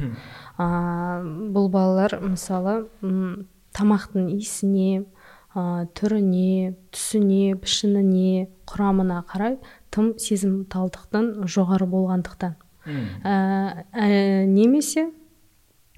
а, 0.57 1.23
бұл 1.23 1.69
балалар 1.71 2.17
мысалы 2.19 2.89
м, 3.01 3.47
тамақтың 3.71 4.27
иісіне 4.36 5.05
а, 5.54 5.86
түріне 5.93 6.74
түсіне 6.93 7.56
пішініне 7.62 8.47
құрамына 8.70 9.22
қарай 9.30 9.60
тым 9.93 10.14
сезімталдықтың 10.18 11.45
жоғары 11.45 11.88
болғандықтан. 11.89 12.56
Ә, 12.84 13.86
ә, 13.93 14.45
немесе 14.49 15.08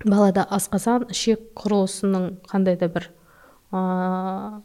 балада 0.04 0.44
асқазан 0.54 1.08
ішек 1.10 1.48
құрылысының 1.58 2.28
қандай 2.52 2.78
да 2.78 2.90
бір 2.92 3.08
ә, 3.72 4.62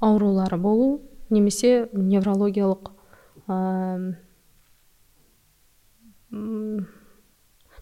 аурулары 0.00 0.58
болу 0.58 0.88
немесе 1.30 1.88
неврологиялық 1.92 2.90
ә, 3.46 4.16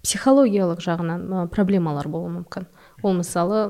психологиялық 0.03 0.83
жағынан 0.85 1.25
ә, 1.31 1.47
проблемалар 1.53 2.09
болуы 2.11 2.35
мүмкін. 2.41 2.69
Ол 3.03 3.17
мысалы 3.21 3.69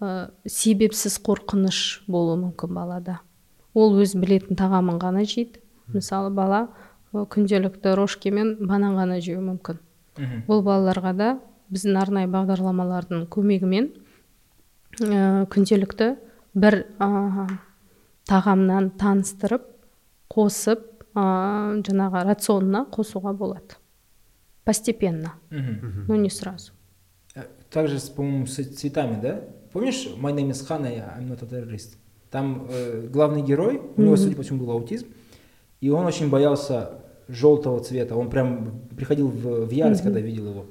ә, 0.00 0.30
себепсіз 0.46 1.18
қорқыныш 1.24 2.04
болуы 2.10 2.38
мүмкін 2.42 2.74
балада. 2.74 3.18
Ол 3.74 3.96
өз 4.02 4.14
білетін 4.18 4.58
тағамын 4.58 4.98
ғана 5.02 5.24
жейді. 5.28 5.62
Мысалы 5.92 6.30
бала 6.34 6.68
күнделікті 7.12 7.94
рожкемен 7.96 8.56
банан 8.60 8.98
ғана 8.98 9.20
жеуі 9.24 9.40
мүмкін. 9.46 9.80
Бұл 10.48 10.62
балаларға 10.66 11.14
да 11.16 11.30
біздің 11.72 11.98
арнайы 12.00 12.28
бағдарламалардың 12.32 13.26
көмегімен 13.32 13.90
ә, 15.00 15.46
күнделікті 15.52 16.14
бір 16.58 16.82
ә, 16.98 17.48
тағамнан 18.28 18.92
таныстырып 19.00 19.68
қосып 20.32 21.04
ә, 21.14 21.26
жаңағы 21.86 22.24
рационына 22.28 22.86
қосуға 22.92 23.32
болады. 23.36 23.78
Постепенно. 24.68 25.32
Но 25.50 26.14
не 26.16 26.28
сразу. 26.28 26.72
Э, 27.34 27.44
Также, 27.70 27.98
с, 27.98 28.10
по-моему, 28.10 28.44
с 28.46 28.62
цветами, 28.62 29.18
да? 29.18 29.44
Помнишь 29.78 30.08
My 30.16 30.34
Name 30.34 30.50
is 30.50 30.68
Hannah, 30.68 31.16
I'm 31.16 31.28
not 31.28 31.40
a 31.40 31.46
terrorist? 31.46 31.98
Там 32.32 32.66
э, 32.68 33.06
главный 33.12 33.42
герой, 33.42 33.80
у 33.96 34.02
него, 34.02 34.16
судя 34.16 34.34
по 34.34 34.42
всему, 34.42 34.64
был 34.64 34.72
аутизм, 34.72 35.06
и 35.80 35.88
он 35.88 36.04
очень 36.04 36.28
боялся 36.28 36.98
желтого 37.28 37.78
цвета. 37.78 38.16
Он 38.16 38.28
прям 38.28 38.80
приходил 38.96 39.28
в, 39.28 39.66
в 39.66 39.70
ярость, 39.70 40.02
когда 40.02 40.18
видел 40.18 40.48
его. 40.48 40.66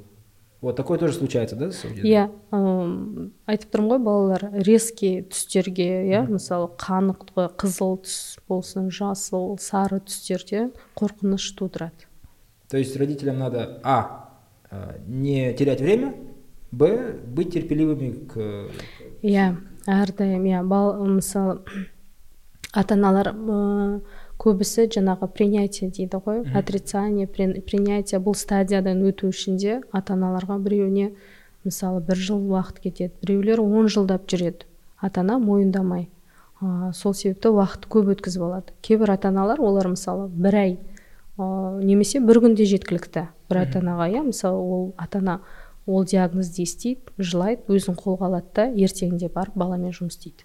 Вот 0.59 0.75
такое 0.75 0.99
тоже 0.99 1.13
случается, 1.13 1.55
да, 1.55 1.71
саудияда 1.71 2.05
иә 2.05 2.31
м, 2.51 3.31
айтып 3.47 3.71
тұрмын 3.71 3.93
ғой 3.93 4.03
балалар 4.03 4.49
резкий 4.51 5.21
түстерге 5.21 6.03
иә 6.11 6.25
мысалы 6.27 6.67
қанық 6.75 7.29
қызыл 7.55 8.01
түс 8.03 8.41
болсын 8.49 8.91
жасыл 8.91 9.55
сары 9.57 10.01
түстерде 10.01 10.73
қорқыныш 10.99 11.47
тудырады 11.55 12.11
То 12.67 12.77
есть 12.77 12.97
родителям 12.97 13.39
надо, 13.39 13.79
а, 13.83 14.33
э, 14.69 14.97
не 15.07 15.53
терять 15.53 15.79
время, 15.79 16.13
б, 16.71 17.15
быть 17.27 17.53
терпеливыми 17.53 18.11
к... 18.27 18.69
иә 19.21 19.55
әрдайым 19.87 20.45
иә 20.45 20.63
бал 20.63 20.95
мысалы 21.05 21.59
ата 22.73 22.95
аналар 22.95 23.33
көбісі 24.37 24.87
жаңағы 24.93 25.31
принятие 25.33 25.89
дейді 25.89 26.21
ғой 26.25 26.43
отрицание 26.53 27.27
при- 27.27 27.59
принятие 27.61 28.19
бұл 28.19 28.35
стадиядан 28.35 29.01
өту 29.07 29.31
үшін 29.31 29.57
де 29.57 29.81
ата 29.91 30.13
аналарға 30.13 30.59
біреуіне 30.61 31.13
мысалы 31.63 32.01
бір 32.01 32.17
жыл 32.17 32.43
уақыт 32.51 32.81
кетеді 32.83 33.13
біреулер 33.21 33.61
он 33.61 33.87
жылдап 33.87 34.27
жүреді 34.27 34.67
ата 34.99 35.21
ана 35.21 35.37
мойындамай. 35.39 36.09
Ә, 36.61 36.91
сол 36.93 37.13
себепті 37.13 37.51
уақыт 37.53 37.85
көп 37.89 38.11
өткізіп 38.15 38.45
алады. 38.47 38.73
Кейбір 38.81 39.13
ата 39.13 39.29
аналар 39.29 39.61
олар 39.61 39.91
мысалы 39.93 40.27
бір 40.27 40.55
ай 40.57 40.71
ә, 41.37 41.83
немесе 41.83 42.19
бір 42.19 42.41
күнде 42.41 42.65
жеткілікті. 42.65 43.27
Бір 43.49 43.61
ата 43.61 43.81
анаға 43.83 44.09
иә 44.09 44.23
мысалы 44.25 44.57
ол 44.57 44.87
ата 44.97 45.21
ана 45.21 45.39
ол 45.87 46.03
диагнозды 46.05 46.61
естиді 46.61 47.01
жылайды 47.17 47.63
өзін 47.71 47.95
қолға 47.97 48.27
алады 48.27 48.53
да 48.53 48.67
ертеңінде 48.67 49.31
барып 49.33 49.55
баламен 49.55 49.95
жұмыс 49.95 50.19
істейді. 50.19 50.43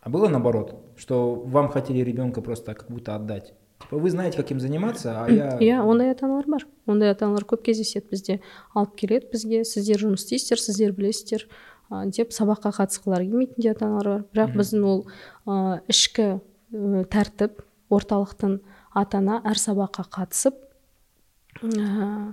А 0.00 0.08
было 0.08 0.28
наоборот, 0.28 0.76
что 0.96 1.34
вам 1.34 1.68
хотели 1.68 1.98
ребенка 1.98 2.40
просто 2.40 2.74
как 2.74 2.88
будто 2.88 3.16
отдать? 3.16 3.54
Типа 3.80 3.96
вы 3.98 4.10
знаете, 4.10 4.36
как 4.36 4.50
им 4.50 4.60
заниматься, 4.60 5.24
а 5.24 5.30
я... 5.30 5.58
иә 5.58 5.80
ондай 5.82 6.10
ата 6.10 6.26
аналар 6.26 6.44
бар. 6.46 6.66
Ондай 6.86 7.10
ата 7.10 7.26
аналар 7.26 7.44
көп 7.44 7.62
кездеседі 7.62 8.06
бізде. 8.10 8.40
Алып 8.74 8.94
келеді 8.94 9.28
бізге 9.32 9.64
сіздер 9.64 10.00
жұмыс 10.04 10.24
істейсіздер 10.24 10.62
сіздер 10.62 10.92
білесіздер 10.92 11.48
деп 11.90 12.32
сабаққа 12.32 12.72
қатысқылары 12.78 13.26
келмейтін 13.26 13.62
де 13.62 13.70
ата 13.74 13.86
аналар 13.86 14.06
бар. 14.06 14.24
Бірақ 14.32 14.56
біздің 14.56 14.86
ол 14.86 15.04
ә, 15.46 15.82
ішкі 15.88 16.28
ә, 16.72 17.04
тәртіп 17.10 17.60
орталықтың 17.90 18.60
ата 18.94 19.18
ана 19.18 19.42
әр 19.44 19.60
сабаққа 19.60 20.06
қатысып 20.08 20.56
ә, 21.62 22.32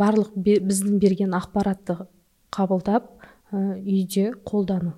барлық 0.00 0.32
бе- 0.36 0.60
біздің 0.60 0.98
берген 1.00 1.32
ақпаратты 1.34 2.06
қабылдап 2.52 3.08
ә, 3.52 3.78
үйде 3.80 4.32
қолдану. 4.44 4.92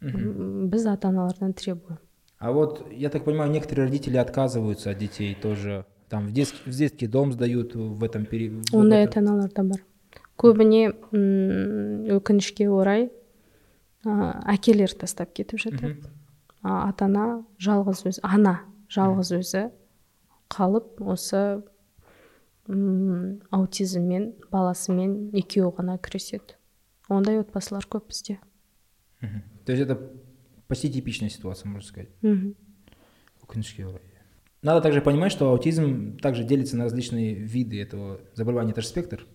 Біз 0.00 0.86
ата 0.86 1.08
аналардан 1.08 1.52
требуем. 1.52 1.98
А 2.38 2.52
вот, 2.52 2.86
я 2.92 3.08
так 3.10 3.24
понимаю, 3.24 3.50
некоторые 3.50 3.86
родители 3.86 4.16
отказываются 4.18 4.90
от 4.90 4.98
детей 4.98 5.34
тоже. 5.40 5.84
Там 6.08 6.26
в 6.28 6.32
детский, 6.32 6.70
в 6.70 6.74
детский 6.74 7.06
дом 7.06 7.32
сдают 7.32 7.74
в 7.74 8.02
этом 8.04 8.26
периоде. 8.26 8.76
ондай 8.76 9.04
ата 9.04 9.20
аналар 9.20 9.50
да 9.54 9.62
бар. 9.62 9.80
Көбіне 10.36 10.92
өкінішке 12.12 12.68
орай 12.68 13.10
ә, 14.04 14.42
әкелер 14.52 14.92
тастап 14.94 15.32
кетіп 15.32 15.58
жатады 15.58 15.96
а, 16.62 16.88
ата 16.90 17.06
ана 17.06 17.44
жалғыз 17.58 18.04
өзі 18.04 18.20
ана 18.22 18.60
жалғыз 18.92 19.32
өзі 19.40 19.62
қалып 20.52 21.00
осы 21.00 21.62
м, 22.68 23.40
аутизммен 23.50 24.32
баласымен 24.50 25.30
екеуі 25.32 25.72
ғана 25.78 25.98
күреседі 25.98 26.56
ондай 27.08 27.40
отбасылар 27.40 27.86
көп 27.86 28.08
бізде 28.08 28.38
То 29.64 29.72
есть 29.72 29.82
это 29.82 29.98
почти 30.68 30.88
типичная 30.90 31.30
ситуация, 31.30 31.68
можно 31.68 31.86
сказать. 31.86 32.08
мхм 32.22 32.54
Өкінішке 33.42 33.86
орай. 33.86 34.02
Надо 34.62 34.80
также 34.80 35.00
понимать, 35.00 35.32
что 35.32 35.50
аутизм 35.50 36.18
также 36.18 36.44
делится 36.44 36.76
на 36.76 36.84
различные 36.84 37.34
виды 37.34 37.80
этого 37.80 38.20
заболевания. 38.34 38.72
Это 38.72 38.80
же 38.82 38.88
спектр. 38.88 39.26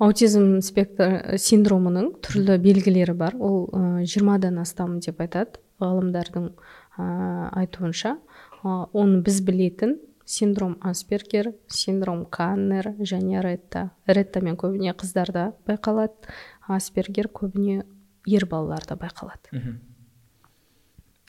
аутизм 0.00 0.60
спектр 0.64 1.36
синдромының 1.36 2.14
түрлі 2.24 2.56
белгілері 2.58 3.12
бар 3.12 3.34
ол 3.36 3.68
ә, 3.68 4.04
жиырмадан 4.08 4.56
астам 4.62 4.98
деп 5.04 5.20
айтады 5.20 5.60
ғалымдардың 5.76 6.46
ә, 6.96 7.04
айтуынша 7.60 8.16
оны 8.64 9.20
біз 9.20 9.42
білетін 9.44 9.98
синдром 10.30 10.76
аспергер 10.80 11.54
синдром 11.66 12.24
каннер 12.26 12.92
және 13.02 13.40
ретта 13.42 13.90
реттамен 14.06 14.54
көбіне 14.60 14.94
қыздарда 14.94 15.52
байқалады 15.66 16.30
аспергер 16.68 17.26
көбіне 17.28 17.82
ер 18.26 18.46
балаларда 18.46 18.94
байқалады. 18.94 19.80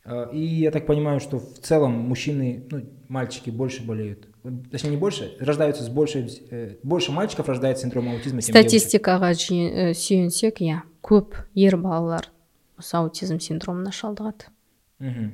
А, 0.04 0.30
И 0.34 0.39
я 0.39 0.72
так 0.72 0.86
понимаю, 0.86 1.20
что 1.20 1.39
в 1.39 1.60
целом 1.60 1.91
мужчины, 1.93 2.64
ну, 2.72 2.84
мальчики 3.08 3.49
больше 3.49 3.84
болеют. 3.86 4.28
Точнее, 4.72 4.91
не 4.91 4.97
больше, 4.97 5.36
рождаются 5.39 5.84
с 5.84 5.89
большей... 5.89 6.28
э, 6.49 6.76
Больше 6.84 7.12
мальчиков 7.12 7.47
рождается 7.47 7.82
с 7.82 7.84
синдромом 7.84 8.14
аутизма, 8.14 8.41
чем 8.41 8.54
девочек. 8.54 8.82
статистикаға 8.82 9.30
ә, 9.32 9.93
сүйенсек 9.93 10.62
иә 10.62 10.82
көп 11.04 11.36
ер 11.54 11.78
балалар 11.78 12.26
осы 12.78 12.97
аутизм 12.97 13.39
синдромына 13.39 13.91
шалдығады 13.91 14.49
Мгм. 14.99 15.32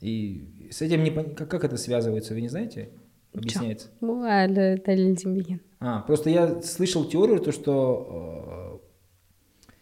И 0.00 0.53
с 0.70 0.82
этим 0.82 1.02
не 1.04 1.10
пон- 1.10 1.34
как, 1.34 1.48
как 1.50 1.64
это 1.64 1.76
связывается, 1.76 2.34
вы 2.34 2.40
не 2.40 2.48
знаете? 2.48 2.88
Объясняется. 3.34 3.88
дәлелденбеген 4.00 5.60
А, 5.80 6.00
просто 6.00 6.30
я 6.30 6.60
слышал 6.62 7.04
теорию, 7.04 7.40
то, 7.40 7.52
что 7.52 8.80
э, 8.82 9.74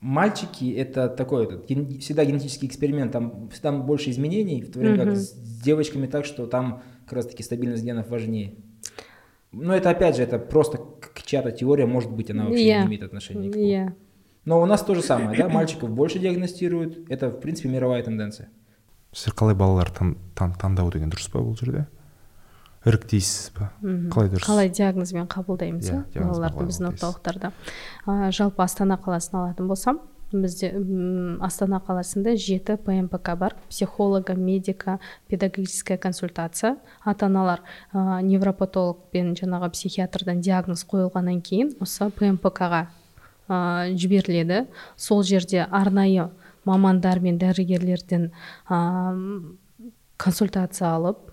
мальчики 0.00 0.72
это 0.74 1.08
такой 1.08 1.44
этот, 1.44 1.66
ген- 1.68 1.98
всегда 2.00 2.24
генетический 2.24 2.66
эксперимент, 2.68 3.12
там 3.12 3.48
всегда 3.50 3.72
больше 3.72 4.10
изменений, 4.10 4.62
в 4.62 4.70
то 4.72 4.78
время 4.80 4.96
как 5.04 5.16
с 5.16 5.32
девочками 5.62 6.06
так, 6.06 6.24
что 6.24 6.46
там 6.46 6.82
как 7.04 7.12
раз 7.14 7.26
таки 7.26 7.42
стабильность 7.42 7.84
генов 7.84 8.08
важнее. 8.08 8.54
Но 9.52 9.74
это 9.74 9.90
опять 9.90 10.16
же, 10.16 10.22
это 10.22 10.38
просто 10.38 10.78
к- 10.78 11.22
чья-то 11.24 11.52
теория, 11.52 11.86
может 11.86 12.10
быть, 12.10 12.30
она 12.30 12.44
вообще 12.46 12.64
Иә. 12.68 12.80
не 12.80 12.86
имеет 12.86 13.02
отношения 13.02 13.46
никакого. 13.46 13.64
иә 13.64 13.92
Но 14.44 14.60
у 14.60 14.66
нас 14.66 14.82
то 14.82 14.94
же 14.94 15.02
самое, 15.02 15.38
да, 15.38 15.48
мальчиков 15.48 15.90
больше 15.90 16.18
диагностируют, 16.18 17.08
это 17.10 17.28
в 17.30 17.38
принципе 17.40 17.68
мировая 17.68 18.02
тенденция. 18.02 18.48
Сіздер 19.12 19.34
қалай 19.36 19.54
балалар 19.54 19.90
тан- 19.90 20.16
тан- 20.34 20.54
таңдау 20.58 20.90
деген 20.92 21.10
дұрыс 21.12 21.30
па 21.32 21.38
бұл 21.40 21.56
жерде? 21.58 21.86
Іріктейсіз 22.84 23.52
ба? 23.54 23.70
Қалай 23.82 24.30
дұрыс? 24.32 24.46
Қалай 24.46 24.68
диагнозбен 24.74 25.28
қабылдаймыз 25.30 25.86
Иә, 25.86 25.98
иә 26.02 26.14
диагнозбен 26.14 26.32
балаларды 26.32 26.64
біздің 26.66 26.88
орталықтарда. 26.90 27.52
Ә, 28.06 28.30
жалпы 28.34 28.62
астана 28.64 28.96
қаласын 28.98 29.38
алатын 29.38 29.68
болсам 29.68 30.00
бізде 30.32 30.72
астана 31.44 31.78
қаласында 31.86 32.34
жеті 32.34 32.78
пмпк 32.82 33.36
бар. 33.38 33.54
Психолога 33.68 34.34
медика 34.34 34.98
педагогическая 35.28 35.96
консультация. 35.98 36.78
Ата 37.04 37.26
аналар 37.26 37.60
ә, 37.94 38.20
невропатолог 38.22 38.98
пен 39.12 39.34
жаңағы 39.34 39.70
психиатрдан 39.70 40.40
диагноз 40.40 40.82
қойылғаннан 40.84 41.40
кейін 41.40 41.76
осы 41.80 42.10
пмпк-ға 42.10 42.86
ә, 43.48 43.94
жіберіледі. 43.94 44.66
Сол 44.96 45.22
жерде 45.22 45.68
арнайы 45.70 46.30
мамандар 46.68 47.20
мен 47.20 47.38
дәрігерлерден 47.38 48.30
ә, 48.68 48.78
консультация 50.16 50.92
алып 50.94 51.32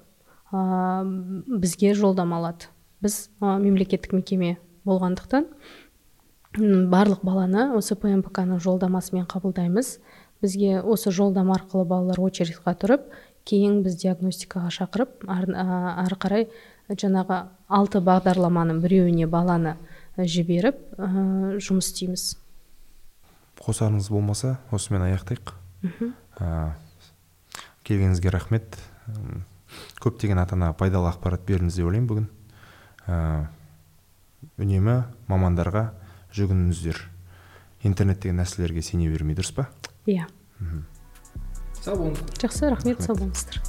ә, 0.51 1.03
бізге 1.45 1.93
жолдама 1.93 2.39
алады. 2.39 2.71
Біз 3.01 3.29
ә, 3.41 3.57
мемлекеттік 3.61 4.13
мекеме 4.17 4.57
болғандықтан 4.85 5.45
барлық 6.89 7.21
баланы 7.23 7.69
осы 7.77 7.95
пмпк 7.95 8.41
ның 8.41 8.59
жолдамасымен 8.63 9.27
қабылдаймыз. 9.29 9.99
Бізге 10.41 10.79
осы 10.81 11.11
жолдама 11.11 11.57
арқылы 11.59 11.85
балалар 11.85 12.19
очередьға 12.23 12.73
тұрып 12.79 13.09
кейін 13.45 13.83
біз 13.83 13.99
диагностикаға 14.01 14.71
шақырып 14.73 15.25
ар- 15.27 15.49
ә, 15.51 15.65
ары 16.05 16.17
қарай 16.17 16.49
жаңағы 16.89 17.43
алты 17.69 18.01
бағдарламаның 18.01 18.79
біреуіне 18.81 19.27
баланы 19.29 19.75
жіберіп 20.17 20.79
ә, 20.97 21.07
жұмыс 21.61 21.91
істейміз 21.91 22.23
қосарыңыз 23.59 24.09
болмаса 24.11 24.57
осымен 24.71 25.05
аяқтайық. 25.07 25.53
Мхм. 25.83 26.13
Ә, 26.39 26.73
келгеніңізге 27.87 28.33
рахмет. 28.33 28.79
Көптеген 30.03 30.41
ата 30.41 30.57
анаға 30.57 30.77
пайдалы 30.79 31.11
ақпарат 31.11 31.45
бердіңіз 31.47 31.79
деп 31.79 31.89
ойлаймын 31.89 32.09
бүгін. 32.09 32.27
Ә, 33.07 33.47
үнемі 34.57 35.01
мамандарға 35.29 35.91
жүгініңіздер. 36.35 37.03
Интернет 37.83 38.23
деген 38.23 38.41
нәрселерге 38.41 38.83
сене 38.83 39.09
бермей 39.11 39.37
дұрыс 39.37 39.53
па? 39.55 39.69
Иә. 40.05 40.25
Yeah. 40.25 40.83
сау 41.79 41.95
болыңыздар. 41.95 42.35
Жақсы 42.43 42.69
рахмет, 42.69 42.99
рахмет. 42.99 43.07
сау 43.07 43.15
болыңыздар 43.15 43.59